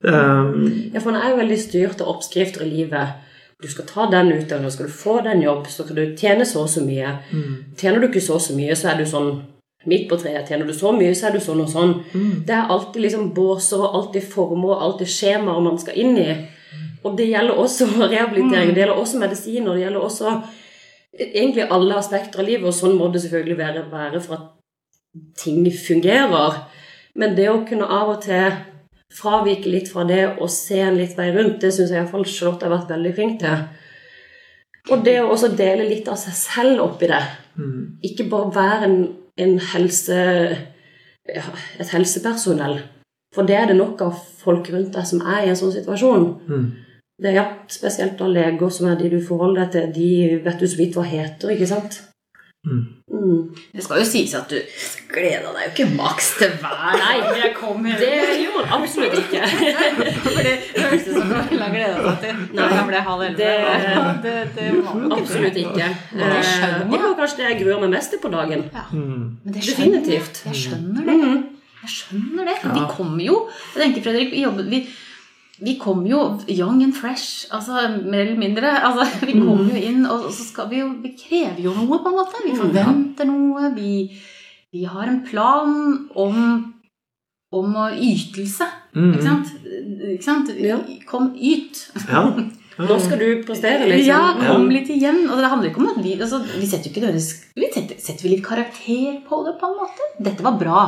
[0.00, 3.18] Um, Ja, for det er jo veldig styrt av oppskrifter i livet.
[3.60, 6.62] Du skal ta den utdanningen, skal du få den jobb, så skal du tjene så
[6.64, 7.18] og så mye.
[7.76, 9.42] Tjener du ikke så og så mye, så er du sånn
[9.86, 10.48] midt på treet.
[10.48, 11.92] Tjener du så mye, så er du sånn og sånn.
[12.46, 16.30] Det er alltid liksom båser og alltid former og alltid skjemaer man skal inn i.
[17.04, 20.34] Og det gjelder også rehabilitering, det gjelder også medisiner, det gjelder også
[21.20, 24.48] egentlig alle aspekter av livet, og sånn må det selvfølgelig være, være for at
[25.40, 26.60] ting fungerer.
[27.18, 28.52] Men det å kunne av og til
[29.10, 32.68] fravike litt fra det og se en litt vei rundt, det syns jeg iallfall Charlotte
[32.68, 33.64] har vært veldig flink til.
[34.90, 37.20] Og det å også dele litt av seg selv oppi det.
[38.06, 39.00] Ikke bare være en,
[39.36, 40.20] en helse...
[41.30, 42.78] et helsepersonell.
[43.34, 46.24] For det er det nok av folk rundt deg som er i en sånn situasjon.
[47.20, 50.60] Det er ja, spesielt da leger som er de du forholder deg til, de vet
[50.60, 52.00] du så vidt hva heter, ikke sant?
[52.60, 53.54] Mm.
[53.72, 54.56] Det skal jo sies at du
[55.08, 57.96] gleda deg jo ikke maks til hver Nei, jeg kom her.
[57.96, 58.10] Det
[58.44, 59.40] gjorde han absolutt ikke.
[60.26, 63.38] For det hørtes ut som du ville gleda deg til Nei, jeg ble halv elleve.
[63.40, 65.88] det- Det, det var jo ikke Absolutt ikke.
[66.12, 66.90] Men det skjønner Eh, jeg.
[66.92, 68.66] Det var kanskje det jeg gruer meg mest til på dagen.
[68.92, 70.42] Men det skjønner Definitivt.
[70.50, 71.18] Jeg skjønner det.
[71.80, 72.58] Jeg skjønner det.
[72.76, 73.38] Vi kommer jo
[73.74, 74.82] Jeg tenker, Fredrik, vi jobber vi,
[75.60, 78.72] vi kommer jo young and fresh, altså mer eller mindre.
[78.86, 82.12] Altså, vi kommer jo inn, og så skal vi jo Vi krever jo noe, på
[82.12, 82.44] en måte.
[82.46, 83.72] Vi forventer noe.
[83.76, 83.94] Vi,
[84.72, 85.74] vi har en plan
[86.14, 86.36] om
[87.50, 88.66] om ytelse.
[88.94, 89.48] Ikke sant?
[89.66, 90.50] Ikke sant?
[90.62, 90.78] Ja.
[91.08, 91.88] Kom, yt.
[92.06, 92.22] ja.
[92.80, 94.08] Nå skal du prestere, liksom.
[94.08, 95.24] Ja, kom litt igjen.
[95.28, 97.98] Og det handler ikke om at vi altså, Vi setter jo ikke nødvendigvis vi setter,
[98.00, 100.10] setter vi litt karakter på det, på en måte?
[100.30, 100.84] Dette var bra.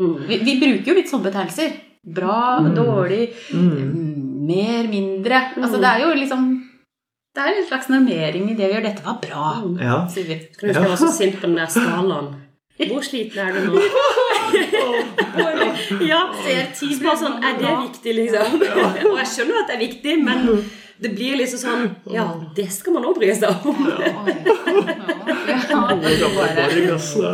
[0.00, 0.16] Mm.
[0.26, 1.76] Vi, vi bruker jo litt sånne betegnelser.
[2.04, 5.40] Bra, dårlig, mm, mer, mindre.
[5.56, 6.50] Altså, det er jo liksom
[7.34, 8.84] Det er en slags normering i det vi gjør.
[8.84, 9.46] Dette var bra,
[9.82, 9.96] ja.
[10.12, 10.36] sier vi.
[10.54, 12.28] Kan du huske jeg var så sint på den der skalaen?
[12.78, 13.82] Hvor sliten er du nå?
[16.10, 18.62] Ja, Ser ti på sånn, Er det viktig, liksom?
[19.10, 20.46] Og jeg skjønner at det er viktig, men
[21.02, 21.84] det blir liksom sånn
[22.14, 23.82] Ja, det skal man òg bry seg om.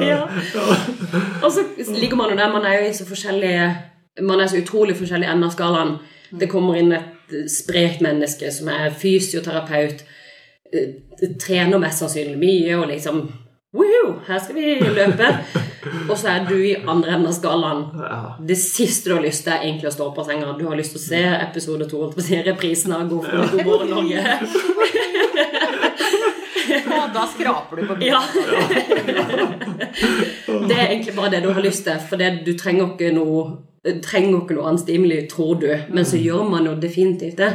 [0.05, 0.25] Ja.
[1.43, 3.69] Og så ligger man jo der, man er jo i så forskjellige
[4.23, 5.99] Man er så utrolig forskjellig enden av skalaen.
[6.31, 10.03] Det kommer inn et sprekt menneske som er fysioterapeut,
[10.73, 13.25] eh, trener mest sannsynlig mye og liksom
[13.71, 15.27] Woohoo, her skal vi løpe.
[16.11, 17.85] Og så er du i andre enden av skalaen.
[18.47, 20.57] Det siste du har lyst til, er egentlig å stå på senga.
[20.59, 23.63] Du har lyst til å se episode to, holdt på å reprisen av God god
[23.69, 24.21] morgen Norge.
[26.71, 28.21] Og da skraper du på Ja.
[30.67, 33.70] Det er egentlig bare det du har lyst til, for det, du trenger ikke noe
[34.05, 37.53] trenger ikke noe annet stimuli, tror du, men så gjør man jo definitivt det.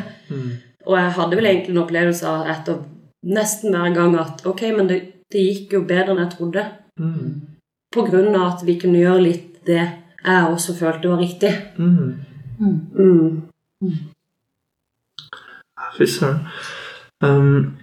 [0.86, 2.80] Og jeg hadde vel egentlig en opplevelse av etter
[3.26, 4.99] nesten hver gang at ok, men det,
[5.34, 6.65] det gikk jo bedre enn jeg trodde.
[7.95, 9.82] På grunn av at vi kunne gjøre litt det
[10.26, 11.53] jeg også følte var riktig.
[11.78, 12.15] Mm.
[15.97, 16.39] Fy søren.
[17.23, 17.78] Um,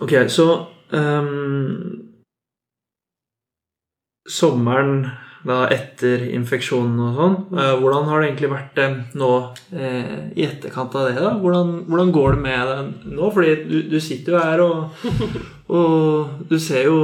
[0.00, 0.46] ok, så
[0.92, 2.06] um,
[4.28, 5.06] Sommeren
[5.46, 9.30] da etter infeksjonen og sånn, eh, hvordan har det egentlig vært eh, nå
[9.72, 11.14] eh, i etterkant av det?
[11.16, 11.30] da?
[11.40, 13.30] Hvordan, hvordan går det med deg nå?
[13.36, 15.06] Fordi du, du sitter jo her og,
[15.80, 16.98] og du ser jo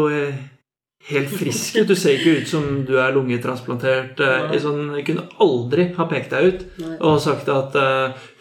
[1.06, 1.88] helt frisk ut.
[1.88, 4.20] Du ser ikke ut som du er lungetransplantert.
[4.60, 6.64] Sånn, jeg kunne aldri ha pekt deg ut
[6.98, 7.76] og sagt at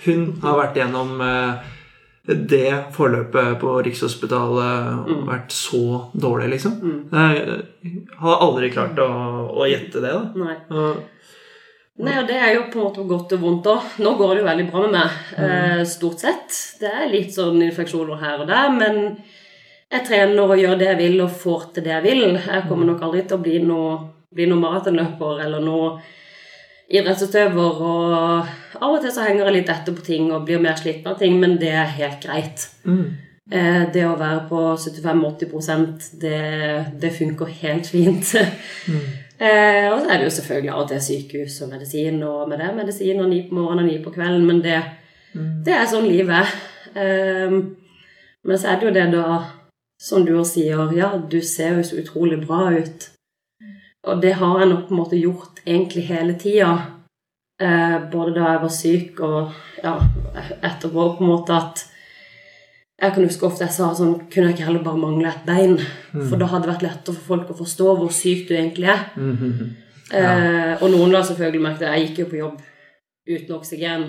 [0.08, 1.22] hun har vært gjennom
[2.26, 5.26] det forløpet på Rikshospitalet mm.
[5.28, 6.80] vært så dårlig, liksom.
[7.12, 9.10] Jeg har aldri klart å,
[9.54, 10.14] å gjette det.
[10.14, 10.46] da.
[10.46, 10.56] Nei.
[10.72, 11.04] Uh,
[11.96, 13.92] Nei, og det er jo på en måte godt og vondt òg.
[14.04, 16.58] Nå går det jo veldig bra med meg, eh, stort sett.
[16.82, 18.98] Det er litt sånn infeksjoner her og der, men
[19.94, 22.24] jeg trener og gjør det jeg vil, og får til det jeg vil.
[22.36, 23.96] Jeg kommer nok aldri til å bli noe,
[24.28, 25.94] bli noe maratonløper eller noe
[26.92, 30.78] idrettsutøver, og av og til så henger jeg litt etter på ting og blir mer
[30.80, 32.68] sliten av ting, men det er helt greit.
[32.84, 33.06] Mm.
[33.94, 36.40] Det å være på 75-80 det,
[37.02, 38.34] det funker helt fint.
[39.36, 42.62] Eh, og så er det jo selvfølgelig av og til sykehus og medisin, og med
[42.62, 44.78] det medisin og ni på morgenen og ni på kvelden, men det,
[45.66, 46.54] det er sånn livet er.
[46.96, 47.58] Eh,
[48.46, 49.42] men så er det jo det da,
[50.00, 53.10] som du sier, ja, du ser jo så utrolig bra ut.
[54.06, 56.72] Og det har jeg nok på en måte gjort egentlig hele tida.
[57.62, 59.54] Eh, både da jeg var syk og
[59.84, 59.94] ja,
[60.60, 61.86] etterpå, på en måte at
[62.96, 65.74] jeg kan huske ofte jeg sa sånn Kunne jeg ikke heller bare mangle et bein?
[66.30, 69.02] For da hadde det vært lettere for folk å forstå hvor syk du egentlig er.
[70.16, 71.92] Eh, og noen la selvfølgelig merke det.
[71.92, 72.64] Jeg gikk jo på jobb
[73.26, 74.08] uten oksygen.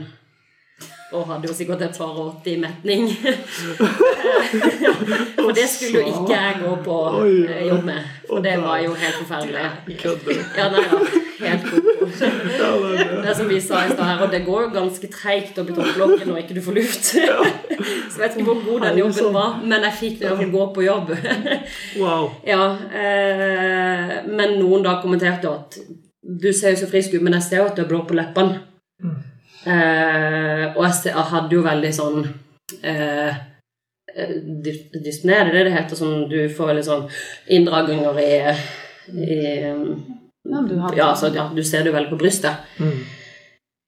[1.15, 3.05] Og hadde jo sikkert et par og åtti i metning.
[5.45, 8.09] For det skulle jo ikke jeg gå på eh, jobb med.
[8.27, 9.61] For det var jo helt forferdelig.
[10.59, 10.99] Ja, nei da.
[11.45, 11.93] Helt koko.
[13.27, 15.75] Det som vi sa i stad her, og det går jo ganske treigt å i
[15.77, 17.05] toppblokken når ikke du får luft.
[17.13, 20.67] Så jeg vet ikke hvor god den jobben var, men jeg fikk jo fall gå
[20.75, 21.13] på jobb.
[22.01, 22.31] Wow.
[22.47, 22.67] Ja,
[23.03, 25.79] eh, men noen da kommenterte at
[26.27, 28.17] du ser jo så frisk ut, men jeg ser jo at du er blå på
[28.19, 28.63] leppene.
[29.67, 32.21] Eh, og jeg, jeg hadde jo veldig sånn
[32.87, 33.33] eh,
[34.15, 35.99] eh, dys- er det det det heter?
[35.99, 37.07] Sånn, du får veldig sånn
[37.57, 38.31] inndragninger i,
[39.11, 39.41] i
[40.47, 42.63] Ja, du har ja, så, ja, du ser det jo veldig på brystet.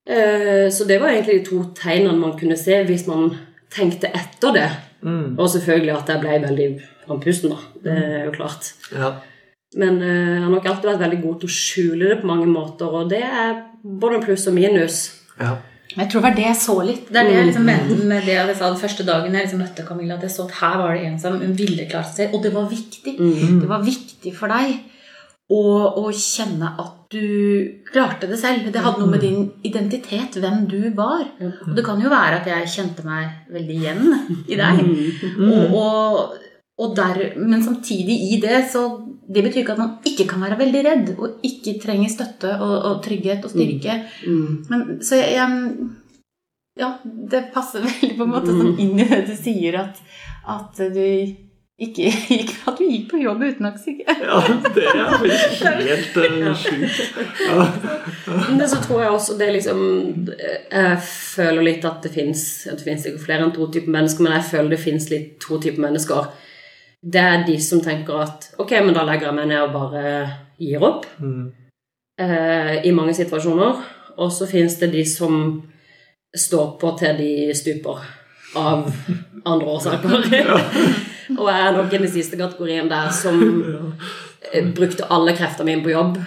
[0.09, 3.31] Eh, så det var egentlig de to tegnene man kunne se hvis man
[3.70, 4.68] tenkte etter det.
[5.39, 6.68] Og selvfølgelig at jeg ble veldig
[7.12, 7.61] andpusten, da.
[7.85, 8.72] Det er jo klart.
[8.91, 9.12] Ja.
[9.79, 12.49] Men eh, jeg har nok alltid vært veldig god til å skjule det på mange
[12.51, 14.99] måter, og det er både pluss og minus.
[15.41, 15.57] Ja.
[15.97, 17.09] Jeg tror det var det jeg så litt.
[17.09, 19.62] Det er det jeg liksom mente med det jeg sa den første dagen jeg liksom
[19.64, 20.18] møtte Camilla.
[20.18, 22.34] At jeg så at her var det en som ville klare seg.
[22.36, 23.14] Og det var viktig.
[23.62, 24.76] Det var viktig for deg
[25.49, 25.62] å,
[25.97, 27.24] å kjenne at du
[27.89, 28.68] klarte det selv.
[28.72, 31.24] Det hadde noe med din identitet, hvem du var.
[31.41, 34.05] Og det kan jo være at jeg kjente meg veldig igjen
[34.45, 34.84] i deg.
[35.49, 36.48] Og, og, og
[36.79, 38.85] der, men samtidig i det så
[39.29, 42.76] Det betyr ikke at man ikke kan være veldig redd og ikke trenger støtte og,
[42.89, 43.97] og trygghet og styrke.
[44.70, 49.26] Men, så jeg, jeg Ja, det passer veldig på en måte sånn inn i det
[49.29, 50.01] du sier, at,
[50.49, 51.05] at du
[51.79, 54.22] ikke gikk, at du gikk på jobb uten oksygen.
[54.24, 54.39] ja,
[54.74, 57.05] det er helt uh, sjukt.
[57.45, 57.68] Ja.
[58.49, 59.79] Men så tror jeg også det liksom
[60.35, 64.35] Jeg føler litt at det fins Det fins ikke flere enn to typer mennesker, men
[64.41, 66.33] jeg føler det fins litt to typer mennesker.
[67.01, 70.05] Det er de som tenker at ok, men da legger jeg meg ned og bare
[70.59, 71.07] gir opp.
[72.19, 73.85] Eh, I mange situasjoner.
[74.19, 75.63] Og så fins det de som
[76.35, 78.03] står på til de stuper.
[78.59, 78.89] Av
[79.51, 80.51] andre årsaker.
[81.39, 83.39] og jeg er nok i den siste kategorien der som
[84.53, 86.19] eh, brukte alle kreftene mine på jobb.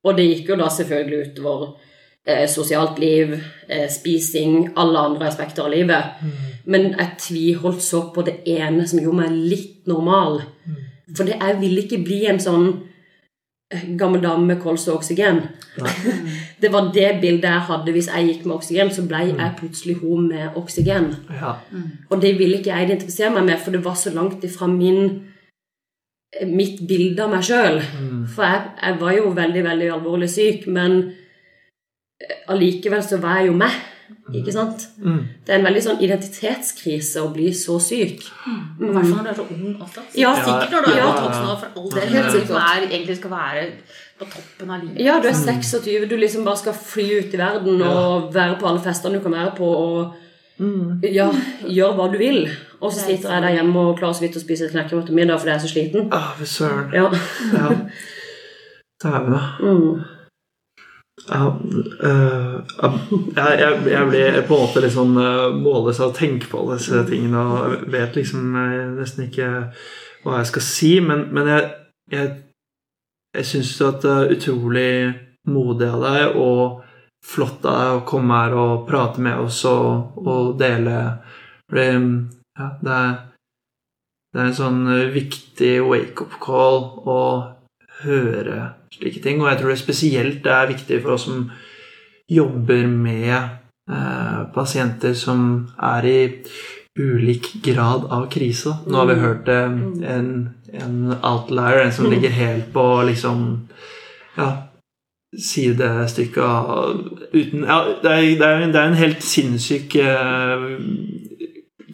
[0.00, 1.74] Og det gikk jo da selvfølgelig utover
[2.24, 3.34] eh, sosialt liv,
[3.68, 6.22] eh, spising, alle andre aspekter av livet.
[6.70, 10.40] Men jeg tviholdt så på det ene som gjorde meg litt normal.
[11.16, 12.68] For det, jeg ville ikke bli en sånn
[13.74, 15.42] eh, gammel dame med kols og oksygen.
[16.62, 19.98] det var det bildet jeg hadde hvis jeg gikk med oksygen, så ble jeg plutselig
[20.04, 21.10] hun med oksygen.
[21.40, 21.56] Ja.
[22.10, 25.26] Og det ville ikke jeg identifisere meg med, for det var så langt ifra min
[26.46, 27.80] mitt bilde av meg sjøl.
[28.30, 31.00] For jeg, jeg var jo veldig, veldig alvorlig syk, men
[32.22, 33.80] eh, allikevel så var jeg jo meg.
[34.34, 34.84] Ikke sant?
[35.00, 38.22] Det er en veldig sånn identitetskrise å bli så syk.
[38.22, 40.04] I hvert fall når du er så ung også.
[40.20, 41.10] Ja, Sikkert når du er ja.
[41.10, 42.08] voksen for all del.
[42.14, 42.56] Helt sikkert.
[42.60, 43.66] Er, egentlig skal være
[44.20, 45.02] på toppen av livet.
[45.02, 48.68] Ja, du er 26, du liksom bare skal fly ut i verden og være på
[48.70, 50.18] alle festene du kan være på, og
[51.08, 51.30] ja,
[51.64, 52.42] gjøre hva du vil.
[52.80, 55.16] Og så sitter jeg der hjemme og klarer så vidt å spise et knekkebrød til
[55.16, 56.08] middag fordi jeg er så sliten.
[56.16, 56.92] Ah, søren.
[56.96, 57.08] Ja.
[57.56, 57.74] Ja.
[59.02, 59.42] Dæven, da.
[59.64, 60.19] Mm.
[61.28, 62.54] Ja, uh,
[63.36, 66.62] jeg, jeg, jeg blir på en måte litt sånn øh, målløs av å tenke på
[66.72, 69.50] disse tingene og vet liksom øh, nesten ikke
[70.24, 71.68] hva jeg skal si, men, men jeg,
[72.12, 72.32] jeg,
[73.36, 74.92] jeg syns at det er utrolig
[75.50, 76.80] modig av deg og
[77.24, 80.98] flott av deg å komme her og prate med oss og, og dele.
[81.70, 81.88] Fordi
[82.58, 83.16] ja, det er,
[84.32, 84.82] det er en sånn
[85.14, 87.20] viktig wake-up call å
[88.04, 89.40] høre slike ting.
[89.42, 91.48] Og jeg tror det spesielt er viktig for oss som
[92.30, 96.20] jobber med eh, pasienter som er i
[96.98, 98.74] ulik grad av krise.
[98.86, 99.78] Nå har vi hørt eh,
[100.14, 100.32] en,
[100.72, 103.46] en outlier, en som ligger helt på liksom
[104.36, 104.50] ja,
[105.38, 106.98] sidestykket av
[107.32, 110.68] uten ja, det, er, det, er, det er en helt sinnssyk eh,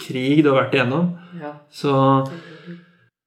[0.00, 1.14] krig du har vært igjennom.
[1.40, 1.56] Ja.
[1.72, 1.94] Så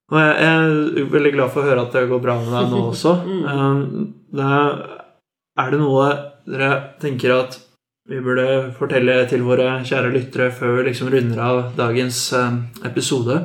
[0.10, 2.72] og jeg jeg er veldig glad for å høre at det går bra med deg
[2.72, 3.14] nå også.
[3.46, 3.82] Um,
[4.34, 6.08] det er, det noe
[6.50, 6.70] dere
[7.02, 7.60] tenker at
[8.10, 13.38] vi burde fortelle til våre kjære lyttere før vi liksom runder av dagens um, episode?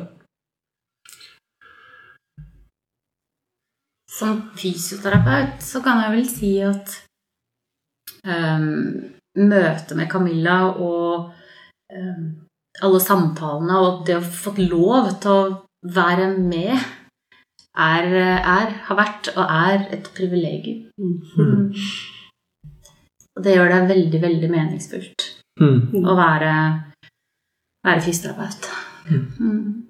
[4.15, 6.97] Som fysioterapeut så kan jeg vel si at
[8.25, 11.29] um, møtet med Camilla og
[11.93, 12.25] um,
[12.81, 15.45] alle samtalene og det å få fått lov til å
[15.85, 16.75] være med
[17.75, 20.87] er, er, har vært og er et privilegium.
[20.97, 21.75] Mm.
[23.35, 25.31] Og det gjør det veldig, veldig meningsfullt
[25.61, 26.03] Mm.
[26.03, 26.53] å være,
[27.87, 28.67] være fysioterapeut.
[29.39, 29.87] Mm.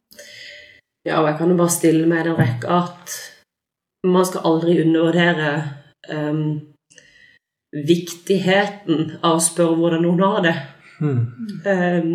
[1.07, 3.15] Ja, og jeg kan jo bare stille meg i den rekka at
[4.05, 5.51] man skal aldri undervurdere
[6.13, 6.61] um,
[7.73, 10.55] viktigheten av å spørre hvordan noen har det.
[11.01, 12.13] Mm.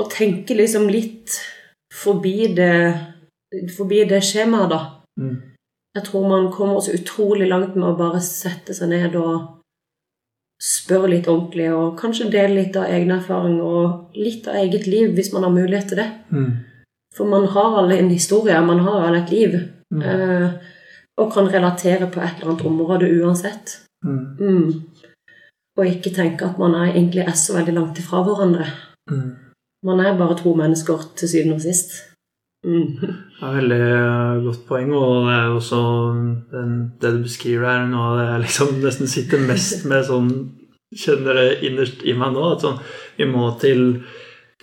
[0.00, 1.36] Og tenke liksom litt
[1.92, 2.74] forbi det,
[3.76, 4.80] forbi det skjemaet, da.
[5.20, 5.38] Mm.
[5.96, 9.56] Jeg tror man kommer så utrolig langt med å bare sette seg ned og
[10.60, 15.14] spørre litt ordentlig, og kanskje dele litt av egne erfaringer og litt av eget liv,
[15.16, 16.08] hvis man har mulighet til det.
[16.30, 16.50] Mm.
[17.16, 19.56] For man har alle en historie, man har alle et liv.
[19.90, 20.02] Mm.
[20.02, 20.50] Eh,
[21.20, 23.80] og kan relatere på et eller annet område uansett.
[24.04, 24.20] Mm.
[24.38, 24.68] Mm.
[25.78, 28.68] Og ikke tenke at man er, egentlig er så veldig langt ifra hverandre.
[29.10, 29.49] Mm.
[29.86, 31.94] Man er bare to mennesker til syvende og sist.
[32.64, 32.98] Mm.
[33.00, 35.78] Det er veldig eh, godt poeng, og det er også
[36.52, 40.32] den, det du beskriver her, noe av det jeg liksom nesten sitter mest med sånn
[40.90, 42.48] Kjenner det innerst i meg nå.
[42.50, 42.80] At sånn,
[43.14, 44.00] vi må til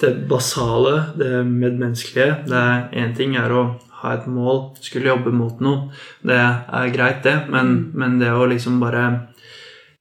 [0.01, 2.41] det basale, det medmenneskelige.
[2.51, 3.61] Det er Én ting er å
[4.01, 5.87] ha et mål, skulle jobbe mot noe.
[6.27, 9.05] Det er greit, det, men, men det å liksom bare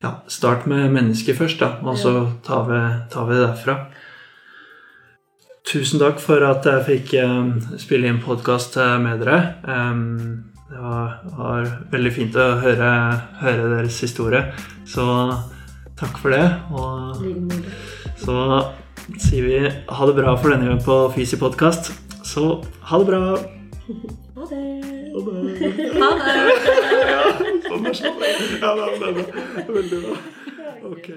[0.03, 2.83] ja, Start med mennesket først, da, og så tar vi,
[3.15, 3.79] tar vi det derfra.
[5.67, 7.49] Tusen takk for at jeg fikk eh,
[7.83, 9.39] spille inn podkast med dere.
[10.67, 12.91] Det var, veldig fint å høre,
[13.41, 14.45] høre deres historie.
[14.87, 15.05] Så
[15.99, 16.45] takk for det.
[16.71, 17.19] Og
[18.23, 18.37] så
[19.19, 21.91] sier vi ha det bra for denne gang på Fysi podkast.
[22.27, 23.23] Så ha det bra.
[24.37, 24.63] Ha det.
[25.17, 25.93] Ha det.
[25.97, 26.09] Ha.
[27.09, 27.21] Ja,
[27.65, 28.19] sånn er sånn.
[28.61, 29.23] Ja, det er.
[29.73, 30.19] Veldig bra.
[30.93, 31.09] Ok.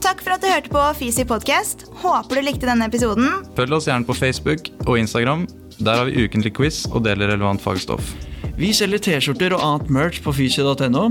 [0.00, 1.82] Takk for at du hørte på Fisi podcast.
[2.00, 3.42] Håper du likte denne episoden.
[3.56, 5.44] Følg oss gjerne på Facebook og Instagram.
[5.76, 8.14] Der har vi ukentlig quiz og deler relevant fagstoff.
[8.56, 11.04] Vi selger T-skjorter og annet merch på fysio.no.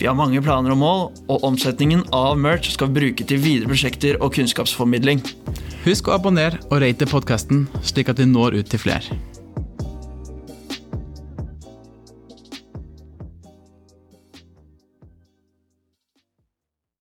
[0.00, 3.68] Vi har mange planer og mål, og omsetningen av merch skal vi bruke til videre
[3.68, 5.20] prosjekter og kunnskapsformidling.
[5.84, 9.20] Husk å abonnere og rate podkasten, slik at vi når ut til flere.